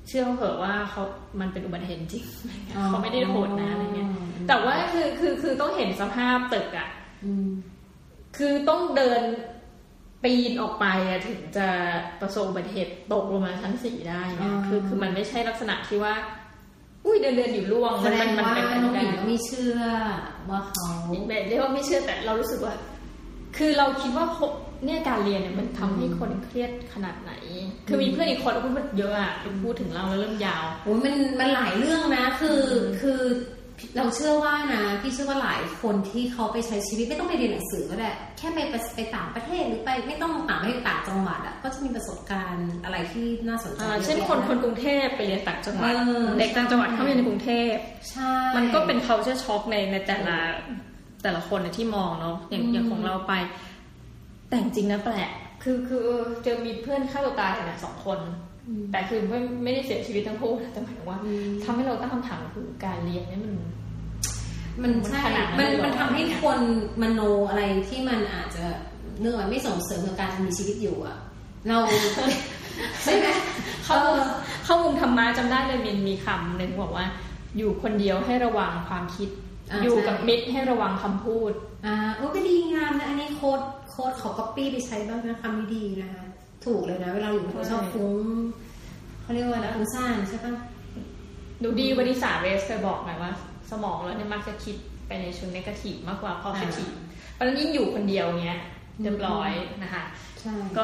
[0.08, 1.04] เชื่อเขาเถอะว่าเขา
[1.40, 4.10] มันเป็นอุบัติเหตุจริงอะไรเงี้ยเขาไม่ได้โหดนะอะไรเงี้ย
[4.48, 6.90] แต่ว่าคือคือคือต้องเห็นสภาพตึกอะ
[7.26, 7.50] อืม
[8.38, 9.22] คือต้องเดิน
[10.24, 11.68] ปีนออกไปอะถึงจะ
[12.22, 16.14] ประสบอุบัติเหตุตกลงมาชั้นสี่ได้เนี่ยคือคือมันไม่ใช่ลักษณะที่ว่า
[17.06, 19.80] อุ้ยเดินเดินอยู่ล่วงแสมันดมันงมันว่าเป็นไปน้องหได้ญิงก็ไม่เชื่อ
[20.50, 20.88] ว่าเขา
[21.28, 22.74] แบบเรียกว่าไม่เชื่อแต่เรารู้สึกว่า
[23.58, 24.52] คือเราคิดว่าพบ
[24.86, 27.32] เนี่ยการเรียนเนี่ยมันทำให้คนเครียดขนาดไหน
[27.88, 32.62] คือมีเพื่อนอีกคนพูดเยอะอะพูดถึงเราแล้วเริ่มยาวโอ้ยมันมันหลายเรื่องนะ คือ
[33.02, 33.22] คือ
[33.98, 47.76] เราเชื่อว่านะพี่เชื่อว่าหลายคนที่เขาไปใช้ชีวิตไม่ต้องไปเรียนหนังสือก็ได้แค่ไปไปไปต่างประเทศหรือไปไม่ต้องต่างประเทศต่างจังหวัดอะก็จะมีประสบการณ์อะไรที่น่าสนใจอ่ายอะเช่นแยะคนคนกรุงเทพไปเรียนต่างจังหวัดเออเด็กต่างจังหวัดเข้ามาเรียนในกรุงเทพ
[48.12, 50.38] ใช่มันก็เป็น culture shock ในในแต่ละ
[51.24, 53.34] แต่ละคนที่มองเนาะอย่างอืมอย่างของเราไป
[54.50, 55.30] แต่จริงๆนะแปลก
[55.64, 56.08] คือคือ
[56.44, 58.49] เจอมีเพื่อนฆ่าตัวตายเนี่ยสองคนอืม
[58.92, 63.54] แต่คือไม่ไม่ได้เสียชีวิตทั้งคู่นะแต่หมายถึงว่าอืมทำให้เราตั้งคำถามคือการเรียนเนี่ยมัน
[64.84, 66.60] มันใช่ขนาดนั้นมันเลยเหรอมันทำให้คน
[67.02, 68.66] มโนอะไรที่มันอาจจะ
[69.20, 71.18] เนื่องไม่ส่งเสริมกับการมีชีวิตอยู่อะ
[71.68, 71.78] เรา
[73.04, 73.28] ใช่ไหม
[73.86, 74.24] เข้าเออ
[74.66, 77.06] เข้ามุมธรรมะจำได้เลยมีมีคำหนึ่งบอกว่า
[77.58, 79.30] อยู่คนเดียวให้ระวังความคิด
[79.72, 81.52] อ่าอยู่ใช่กับมิตรให้ระวังคำพูด
[81.86, 83.60] อ่าโอ้ก็ดีงามนะอันนี้โค้ด
[83.90, 86.26] โค้ดขอ copy ไปใช้บ้างนะคำนี้ดีนะคะ
[86.66, 88.26] ถูกเลยนะ เวลาอยู่คนชอบฟุ้ง
[89.22, 90.54] เขาเรียกว่าอะไรฟุ้งซ่านใช่ปะ
[91.64, 93.32] ดูดีวันนี้สาเรสเคยบอกไงว่า
[93.70, 94.76] สมองเราเนี่ยมักจะคิด
[95.08, 96.92] ไปในเชิงนกาทีฟมากกว่าพอสิทีฟ
[97.34, 98.60] เพราะฉะนั้นยิ่งอยู่คนเดียวเนี้ย
[99.02, 99.52] เรียบร้อย
[99.84, 100.04] นะคะ
[100.42, 100.84] ใช่ก็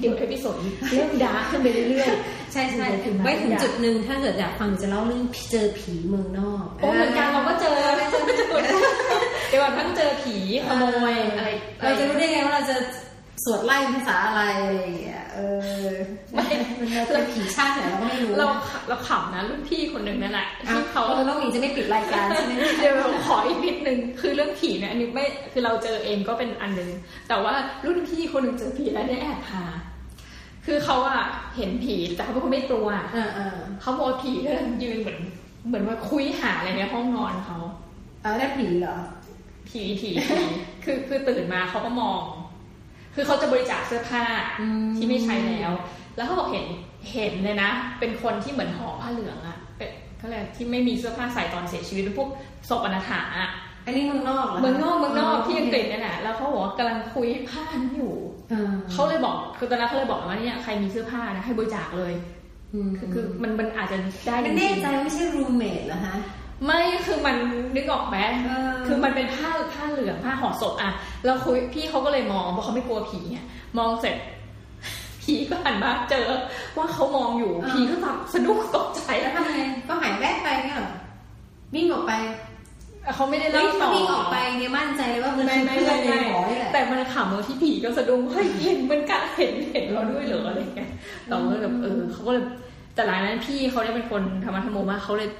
[0.00, 2.08] เดี๋ยว episode นี้เริ่ม dark ขึ้นไปเรื่อย
[2.52, 7.76] ใช่ใช่ถึงไหนไว้ถึงจุดหนึ่งถ้าเกิดอยากฟังจะเล่าเรื่องเจอผีเมืองนอกๆโอ้เหมือนกันเราก็เจอ
[9.48, 10.36] เดี๋ยวทั้งเจอผี
[10.66, 11.48] ขโมยอะไร
[11.82, 12.76] เราจะรู้ได้ไงว่าเราจะ
[13.44, 15.38] สวดไล่ภาษาอะไรอะไรอย่างเงี้ยเอ
[15.84, 15.88] อ
[16.32, 16.46] ไม่
[16.78, 18.48] มันเราเป็นผีชาติไหนเราก็ไม่รู้เรา
[18.88, 26.90] เราขำนะรุ่นพี่คนหนึ่งนั่นแหละอะที่เขาเออน้องหมีจะไม่ปิดรายการใช่ไหมเดี๋ยวเราขออีกนิดนึงคือเรื่องผีเนี่ยอันนี้ไม่คือเราเจอเองก็เป็นอันหนึง
[27.28, 27.54] แต่ว่า
[27.86, 29.64] รุ่นพี่คนหนึ่งเจอผีแล้วเนี่ยแอบพา
[30.66, 31.20] คือเขาอะ
[31.56, 35.20] เห็นผีแต่เขาเป็นคนไม่กลัวเออเออเขาบอกว่าผีเดินยืนเหมือน
[35.66, 37.58] เหมือนว่าคุยหาอะไรในห้องนอนเขา
[38.22, 38.96] เอาได้ผีเหรอ
[39.68, 40.40] ผีผีผี
[40.84, 42.20] คือคือตื่นมาเขาก็มอง
[43.14, 44.24] คือเขาจะบริจาคเสื้อผ้า
[44.60, 45.72] อืมที่ไม่ใช้แล้ว
[46.16, 46.66] แล้วเขาบอกเห็น
[47.12, 52.28] เห็นเลยนะ เป็นคนที่เหมือนห่อผ้าเหลืองอะเป็นเขาเรียกที่ไม่มีเสื้อผ้าใส่ตอนเสียชีวิตพวก
[52.68, 53.50] ศพอนาถาอะ
[53.86, 58.14] อันนี้เมืองนอกเหรอเมืองนอกเมืองนอกที่อังกฤษเนี่ยแหละแล้วเขาบอกว่ากำลังคุยผ้านั้นอยู่
[58.50, 62.12] เออเขาเลยบอกคือตอนนั้นเขาเลยบอกว่าเนี่ยใครมีเสื้อผ้านะให้บริจาคเลย
[62.86, 67.36] มคือคือมันมันอาจจะได้มันจแน่ริงใจว่าไม่ใช่รูเมทเหรอฮะๆ ไม่คือมัน
[67.76, 70.90] นึกออกไหมเออคือมันเป็นผ้าผ้าเหลืองผ้าห่อศพอะ
[71.24, 73.38] เราคุยพี่เขาก็เลยมองเพราะเขาไม่กลัวผีไง
[73.78, 74.16] มองเสร็จ
[75.22, 76.26] ผีก็หันมาเจอ
[76.76, 80.90] ว่าเขามองอยู่ผีก็แบบสะดุ้งตกใจแล้วทำไงก็หายแวบไปเนี่ยเหรอ
[81.74, 82.12] วิ่งออกไป
[83.14, 90.90] เขาไม่ได้เล่าวิ่งต่อวิ่งออกไปเนี่ยมั่นใจเลยว่ามันไม่คือไม่เพื่อไม่นในไม่หอนี่แหละแต่มันขำตรงที่ผีก็สะดุ้งเฮ้ยเห็นเหมันกันเห็นเห็นเราด้วยเหรออะไรเงี้ย
[91.28, 92.44] เราก็เลยแบบเออเขาก็เลย
[92.94, 95.30] แต่หลังนั้นพี่เขาเนี่ยเป็นคนธรรมะธรรโมมากเขาเลย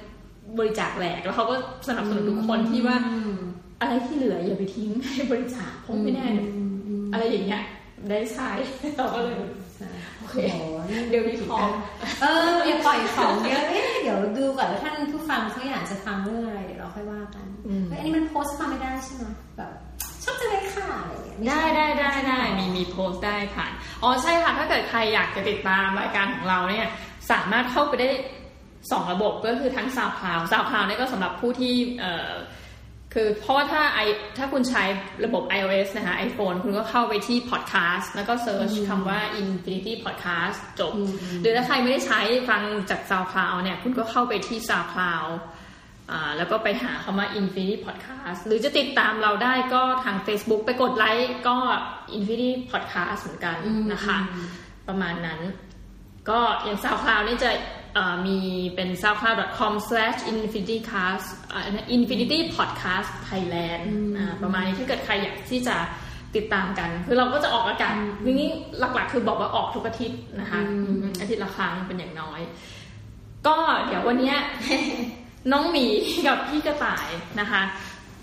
[0.57, 1.55] บริจาคแหลกแล้วเขาก็
[1.87, 3.35] สนับสนุนทุกคนที่ว่าอืม
[3.81, 7.63] อะไรที่เหลืออย่าไปทิ้งให้บริจาคเพราะไม่แน่เดี๋ยวอืมอืมอะไรอย่างเงี้ย
[8.09, 8.49] ได้ใช้
[8.97, 9.35] เราก็เลย
[9.75, 10.63] ใช่โอเคโอ้โห
[11.09, 11.59] เดี๋ยวนี้พอ
[12.21, 19.23] เอออย่าปล่อยของเยอะเอ๊ะเดี๋ยวดูก่อนว่าท่านผู้ฟังเขาอยากจะฟังเรื่องอะไรเดี๋ยวเราค่อยว่ากันอืมเฮ้ยอันนี้มันโพสต์มาไม่ได้ใช่ไหม
[19.57, 19.71] แบบ
[20.23, 23.71] ชอบจังเลยค่ะอะไรอย่างเงี้ยม่ได้ใช่ได้ได้ได้มีมีโพสต์ได้ผ่าน
[24.03, 26.87] อ๋อใช่ค่ะถ้าเกิดใครอยากจะติดตามรายการของเราเนี่ย
[27.31, 28.09] สามารถเข้าไปได้
[28.91, 32.31] สองระบบก็คือทั้ง SoundCloud SoundCloud เนี่ยก็สำหรับผู้ที่เอ่อ
[33.13, 33.99] คือเพราะว่าถ้าไอ
[34.37, 34.83] ถ้าคุณใช้
[35.25, 40.93] ระบบ iOS นะคะ iPhone คุณก็เข้าไปที่ podcast แล้วก็ search คำว่า Infinity Podcast จบ
[41.41, 42.19] หรือถ้าใครไม่ได้ใช้
[42.49, 45.29] ฟังจาก SoundCloud เนี่ย คุณก็เข้าไปที่ SoundCloud
[46.11, 51.57] อ่าแล้วก็ไปหาคำว่า Infinity Podcast หรือจะติดตามเราได้ก็ทาง Facebook ไปกดไลค์ก็
[52.17, 53.57] Infinity Podcast เหมือนกัน
[53.93, 54.17] นะคะ
[54.87, 55.41] ประมาณนั้น
[56.29, 57.78] ก็อย่าง SoundCloud นี่จะเอ่อ
[58.27, 58.39] มี
[58.75, 61.61] เป็น soundcloud.com/infinitycast อ่า
[61.95, 63.83] infinity podcast thailand
[64.17, 65.77] อ่าประมาณนี้ถ้าเกิดใครอยากที่จะ
[66.35, 67.93] ติดตามกัน คือเราก็จะออกอากาศ
[68.25, 68.47] ทีนี้
[68.79, 72.39] หลักๆ คือบอกว่าออกทุกอาทิตย์นะคะอืมอาทิตย์ละครั้งเป็นอย่างน้อย
[73.47, 74.37] ก็เดี๋ยววันเนี้ย
[75.51, 75.85] น้องหมี
[76.27, 77.07] กับพี่กระต่าย
[77.39, 77.61] นะคะ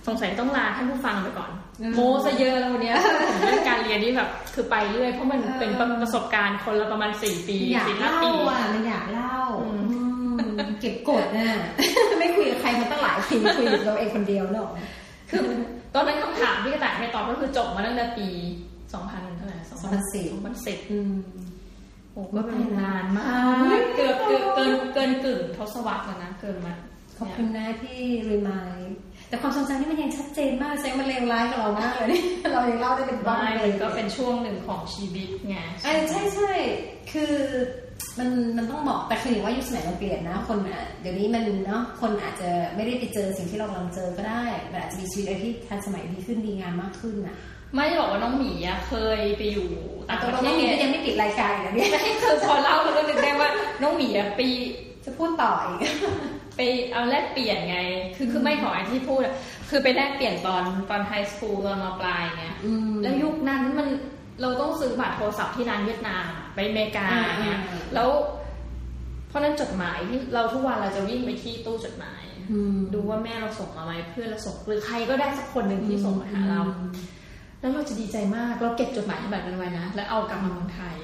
[0.07, 1.65] สงสัยต้องลาท่านผู้ฟังไปก่อนอืม
[1.95, 2.97] โมซะเยอะแล้ววันเนี้ย
[3.29, 5.71] ผมเรื่องการเรียนนี่แบบคือไปเรื่อยเพราะมันเป็น
[6.03, 11.49] ประสบการณ์คนละประมาณสี่ปีอยากสี่ห้าเล่าปีอะมันอยากเล่าอืมอืมเก็บกดน่ะ
[12.19, 14.71] ไม่คุยกับใครมาตั้งหลายปีคุยกับเราเองคนเดียวหรอก
[15.31, 15.41] คือ
[15.95, 18.29] ตอนนั้นคำถามที่กระต่ายให้ตอบก็คือจบมาตั้งแต่ปี
[18.83, 21.13] 2000เท่าไหร่2010 2010อืม
[22.13, 23.25] โอ้ก็เป็นนานมา
[23.79, 26.75] กเกือบเกือบเกินเกินกึ่งทศวรรษแล้วนะเกินมา
[27.19, 28.79] ขอบคุณนะที่รีมาย
[29.29, 32.23] แต่ความทรงจำนี่มันยังชัดเจนมากแสดงมันเลวร้ายกับเรามากเลยนี่
[32.53, 36.53] เรายังเล่าได้เป็นบ้าไม่เลมัยนก็เป็นช่วงหนึ่งของชีวิตไงเออใช่ใช่
[37.13, 37.35] คือ
[38.19, 47.37] มันมันต้องบอกแต่คืออย่างว่ายุคสมัยมันเปลี่ยนนะ คนอะเดี๋ยวนี้มันเนาะคนอาจจะไม่ได้ไปเจอสิ่งที่เรากำลังเจอก็ได้มันอาจจะมีชีวิตอะไรที่ทันสมัยดีขึ้นดีงามมากขึ้นอะ
[47.75, 49.69] ไม่ได้บอกว่าน้องหมีอะเคยไปอยู่
[50.09, 53.51] ต่างแต่ประเราเทไม่มีศก็ยังไม่ปิดรายการอีกนะเนี่ยไม่คือพอเล่าแล้วก็นึกได้ว่า
[53.83, 54.41] น้องหมีอะไป
[55.05, 55.79] จะพูดต่ออีก
[56.57, 56.61] ไป
[56.93, 57.79] เอาแลกเปลี่ยนไง
[58.17, 59.35] คือคือไม่ขอไอ้ที่พูดอะ
[59.69, 63.89] คือไปแลกเปลี่ยนตอนตอนไฮสคูลตอนมปลายไงอืมแล้วยุคนั้นมัน
[64.41, 68.09] เราต้องซื้อบัตรโทรศัพท์ที่ร้านเวียดนามอะไปอเมริกาอ่าเนี่ยอ่าแล้ว
[69.29, 76.61] เพราะนั้นจดหมายที่เราทุกวันเราจะวิ่งไปที่ตู้จดหมายอืมดูว่าแม่เราส่งมาไหมเพื่อนเราส่งหรือใครก็ได้สักคนหนึ่งที่ส่งมาหาเรา
[77.61, 80.97] แล้วเราจะดีใจมากเราเก็บจดหมายแบบนั้นไว้นะแล้วเอากลับมาเมืองไทย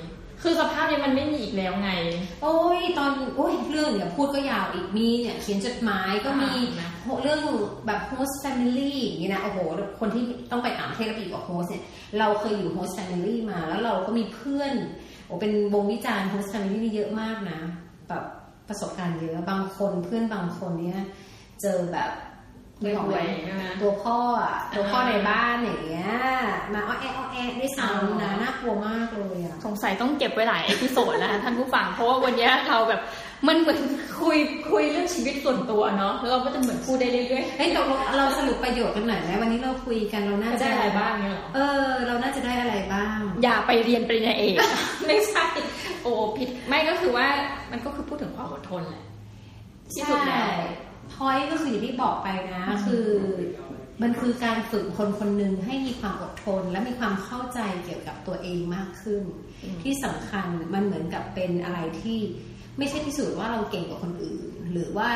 [0.43, 1.91] คือสภาพนี้มันไม่มีอีกแล้วไง
[2.43, 7.41] โอ้ยตอนโอ้ยเรื่องอย่าพูดก็ยาวอีกมีเนี่ยเขียนจดหมายก็มีอ่านะเรื่อง
[7.87, 9.59] แบบ host family อย่างนี้นะโอ้โห
[10.01, 11.85] คนที่ต้องไปต่างประเทศแล้วไปอยู่กับ host เนี่ย
[12.19, 14.73] เราเคยอยู่ host family มา แล้วเราก็มีเพื่อน
[15.27, 17.61] โอ้เป็นวงวิจารณ์ host family นี่เยอะมากนะ
[18.09, 18.25] แบบ
[18.69, 21.01] ประสบการณ์เยอะบางคนเพื่อนบางคนเนี่ย
[21.61, 22.32] เจอแบบนึกออก
[22.83, 26.11] ไหมรวยๆใช่ไหมตัวพ่ออะตัวพ่ออ่าในบ้านอย่างเงี้ย
[26.75, 33.01] มาอ้อแออ้อแอได้ซ้ำนะน่ากลัวมากเลยอะสงสัยต้องเก็บไว้หลาย episode แล้วท่านผู้ฟังเพราะว่าวันนี้เราแบบ
[33.49, 33.81] มันเหมือน
[34.21, 34.39] คุย
[34.71, 44.57] คุยเรื่องชีวิตส่วนตัวเนาะแล้วเราก็จะเหมือนพูดได้เรื่อยเฮ้ยตกลงเราสรุปประโยชน์กันหน่อยไหมวันนี้เราคุยกันเราๆน่าจะจะได้อะไรบ้างเนี่ยเหรอเออ เราน่าจะได้อะไรบ้าง อย่าไปเรียนปริญญาเอก
[45.07, 45.47] ไม่ใช่
[46.03, 47.27] โอ้ผิดไม่ก็คือว่า
[47.71, 49.05] มันก็คือพูดถึงความอดทนแหละ
[49.93, 50.61] ที่สุดแล้ว
[51.13, 53.07] พอยก็คืออย่างที่บอกไปนะ คือ
[54.03, 59.23] มันคือการฝึกคนคนหนึ่งให้มีความอดทน และมีความเข้าใจเกี่ยวกับตัวเองมากขึ้น
[59.63, 62.19] อืมที่สำคัญมันเหมือนกับเป็นอะไรที่
[62.79, 65.09] ไม่ใช่พิสูจน์ว่าเราเก่งกว่าคนอื่น หรือว่า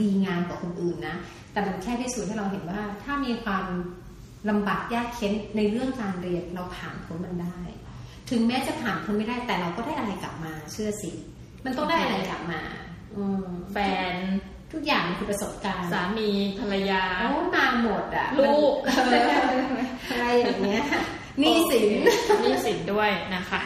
[0.00, 1.16] ดีงามกว่าคนอื่นนะ
[1.52, 3.64] แต่มันแค่พิสูจน์ให้เราเห็นว่า ถ้ามีความ
[4.48, 7.60] ลำบากยากเข็นในเรื่องการเรียนเราผ่านพ้นมันได้
[8.30, 11.10] ถึงแม้จะผ่านพ้นไม่ได้แต่เราก็ได้อะไรกลับมา เชื่อสิ
[11.64, 12.60] มันต้องได้อะไรกลับมา
[13.16, 13.76] อืมแฟ
[14.12, 14.14] น
[14.72, 19.40] ทุกอย่างมันคือประสบการณ์ สามีภรรยาโอ้มาหมดอะ ลูกมันเออ
[20.10, 20.82] อะไรอย่างเงี้ย
[21.40, 21.90] หนี่สิน
[22.40, 23.60] หนี่สินด้วยนะคะ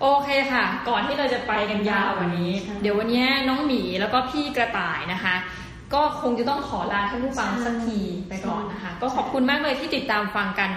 [0.00, 5.34] โอเคค่ะ ก่อนที่เราจะไปกันยาวกว่านี้ใช่เดี๋ยววันนี้น้องหมีแล้วก็พี่กระต่ายนะคะ
[5.94, 10.70] ก็คงจะต้องขอลาท่านผู้ฟังใช่สักทีไปก่อนนะคะ ก็ขอบคุณมากเลยที่ติดตามฟังกัน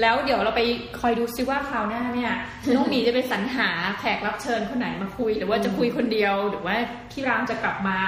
[0.00, 0.62] แล้วเดี๋ยวเราไป
[1.00, 2.32] คอยดูซิว่าคราวหน้าเนี่ย
[2.74, 3.68] น้องหมีจะไปสรรหา
[4.00, 6.74] แขกรับเชิญคนไหนมาคุย หรือว่าจะคุยคนเดียว หรือว่า
[7.10, 7.98] พี่รามจะกลับมา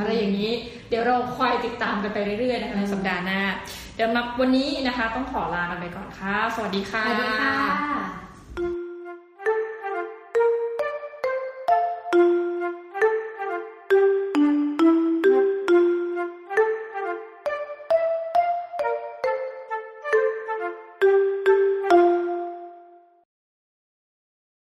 [0.00, 0.52] อะไรอย่างนี้
[0.88, 3.40] เดี๋ยวเราคอยติดตามกันไปเรื่อยๆนะคะในสัปดาห์หน้า
[3.94, 8.19] เดี๋ยวมาวันนี้นะคะ ต้องขอลากันไปก่อนค่ะ สวัสดีค่ะสวัสดีค่ะ